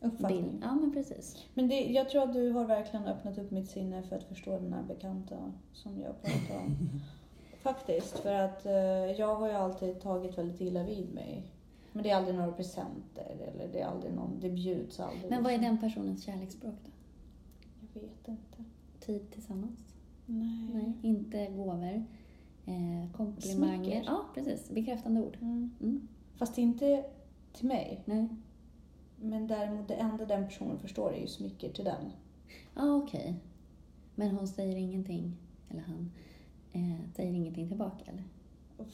[0.00, 0.42] Uppfattning.
[0.42, 0.62] bild.
[0.62, 1.36] Ja men precis.
[1.54, 4.50] Men det, jag tror att du har verkligen öppnat upp mitt sinne för att förstå
[4.58, 5.36] den här bekanta
[5.72, 6.76] som jag pratar om.
[7.62, 8.72] Faktiskt, för att eh,
[9.18, 11.42] jag har ju alltid tagit väldigt illa vid mig.
[11.92, 15.30] Men det är aldrig några presenter eller det är aldrig någon, det bjuds aldrig.
[15.30, 16.90] Men vad är den personens kärleksspråk då?
[17.94, 18.64] Jag vet inte.
[19.00, 19.94] Tid tillsammans?
[20.26, 20.70] Nej.
[20.74, 22.04] Nej, inte gåvor.
[22.66, 23.76] Eh, komplimanger.
[23.76, 24.02] Smicker.
[24.06, 24.70] Ja, precis.
[24.70, 25.36] Bekräftande ord.
[25.40, 25.70] Mm.
[25.80, 26.08] Mm.
[26.36, 27.04] Fast inte
[27.52, 28.02] till mig.
[28.04, 28.28] Nej.
[29.16, 32.10] Men däremot det enda den personen förstår är ju smicker till den.
[32.74, 33.34] Ja, okej.
[34.14, 35.36] Men hon säger ingenting,
[35.68, 36.10] eller han,
[36.72, 38.24] eh, säger ingenting tillbaka eller?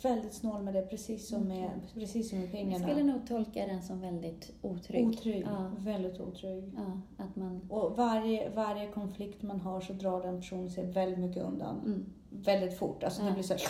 [0.02, 2.88] Väldigt snål med det, precis som med, precis som med Jag pengarna.
[2.88, 5.06] skulle nog tolka den som väldigt otrygg.
[5.06, 5.42] Otrygg.
[5.46, 6.72] Ja, Väldigt otrygg.
[6.76, 7.60] ja att man...
[7.70, 11.80] Och varje, varje konflikt man har så drar den personen sig väldigt mycket undan.
[11.84, 12.04] Mm.
[12.30, 13.02] Väldigt fort.
[13.02, 13.26] Alltså Ja.
[13.28, 13.62] det blir så här,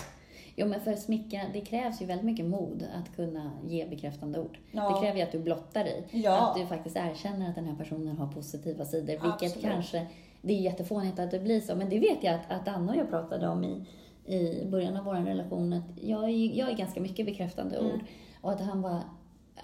[0.58, 4.40] Jo, men för att smicka, det krävs ju väldigt mycket mod att kunna ge bekräftande
[4.40, 4.58] ord.
[4.72, 4.88] Ja.
[4.94, 6.06] Det kräver ju att du blottar dig.
[6.10, 6.50] Ja.
[6.50, 9.06] Att du faktiskt erkänner att den här personen har positiva sidor.
[9.06, 9.60] Vilket Absolut.
[9.64, 10.06] kanske,
[10.46, 12.98] det är jättefånigt att det blir så, men det vet jag att, att Anna och
[12.98, 13.84] jag pratade om i,
[14.26, 15.72] i början av vår relation.
[15.72, 17.92] Att jag, är, jag är ganska mycket bekräftande Mm.
[17.92, 18.00] ord.
[18.40, 19.00] Och att han var,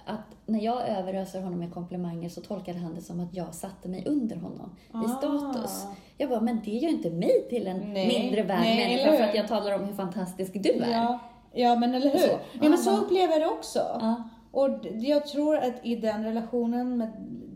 [0.05, 3.89] att när jag överöser honom med komplimanger så tolkade han det som att jag satte
[3.89, 5.09] mig under honom i Ah.
[5.09, 5.85] status.
[6.19, 8.21] Jag bara, men det gör inte mig till en Nej.
[8.23, 10.91] mindre värd människa för att jag talar om hur fantastisk du är.
[10.93, 11.19] ja.
[11.53, 12.19] ja, men eller hur?
[12.19, 12.39] Så.
[12.61, 13.79] Ja, men så upplever jag det också.
[13.79, 14.23] Ja.
[14.53, 14.69] Och
[15.01, 17.11] jag tror att i den relationen, med,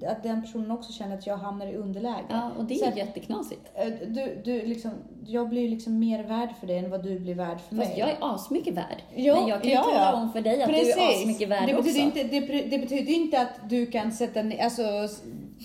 [0.08, 2.24] att den personen också känner att jag hamnar i underläge.
[2.28, 3.60] Ja, och det Så är ju jätteknasigt.
[3.74, 4.90] Eh, Du, du liksom,
[5.26, 7.86] jag blir liksom mer värd för dig än vad du blir värd för mig.
[7.86, 9.02] Fast jag är asmycket värd.
[9.16, 10.14] Jo, men jag kan ju ja, tala ja.
[10.22, 11.82] om för dig att du är asmycket värd det också.
[11.84, 14.82] betyder, inte, det, det betyder inte att du kan sätta ner, alltså,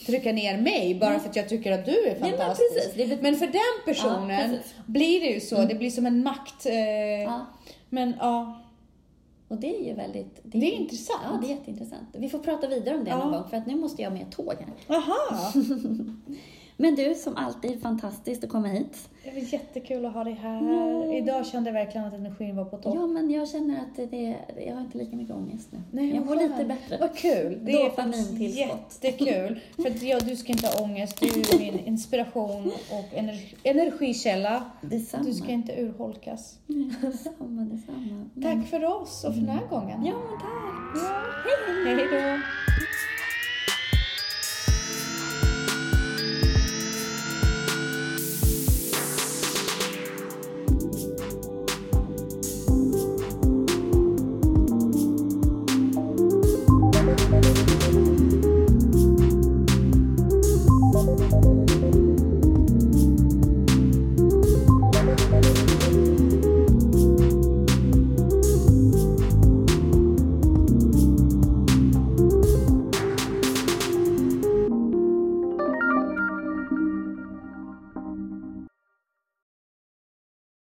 [0.05, 2.73] trycka ner mig bara för att jag tycker att du är men fantastisk.
[2.73, 2.93] precis.
[2.95, 4.73] Det bet- men för den personen Ja, precis.
[4.85, 5.55] blir det ju så.
[5.63, 6.65] Det blir som en makt.
[6.65, 6.73] Eh,
[7.23, 7.45] Ja.
[7.89, 8.57] Men ja,
[9.51, 10.39] Och det är ju väldigt...
[10.43, 11.21] det är intressant.
[11.31, 12.07] Ja, det är jätteintressant.
[12.13, 13.17] Vi får prata vidare om det Ja.
[13.17, 14.53] någon gång, för att nu måste jag med tåg
[14.87, 14.97] här.
[14.97, 15.51] Aha,
[16.81, 19.09] Men du, som alltid, fantastiskt att komma hit.
[19.23, 21.17] det var jättekul att ha dig här.
[21.17, 22.95] Idag kände jag verkligen att energin var på topp.
[22.95, 25.79] Ja, men jag känner att det, jag har inte lika mycket ångest nu.
[25.91, 26.97] Nej, jag mår lite bättre.
[26.99, 27.59] Vad kul.
[27.61, 29.59] Det är faktiskt jättekul.
[29.75, 31.19] För jag, du ska inte ha ångest.
[31.19, 34.63] Du är min inspiration och energi, energikälla.
[34.81, 35.23] Detsamma.
[35.23, 36.59] Du ska inte urholkas.
[36.69, 38.29] Mm, detsamma, detsamma.
[38.35, 38.41] Mm.
[38.43, 40.05] Tack för oss och för den här gången.
[40.05, 40.51] Ja, men tack.
[40.95, 41.21] Ja.
[41.85, 42.41] Hej då.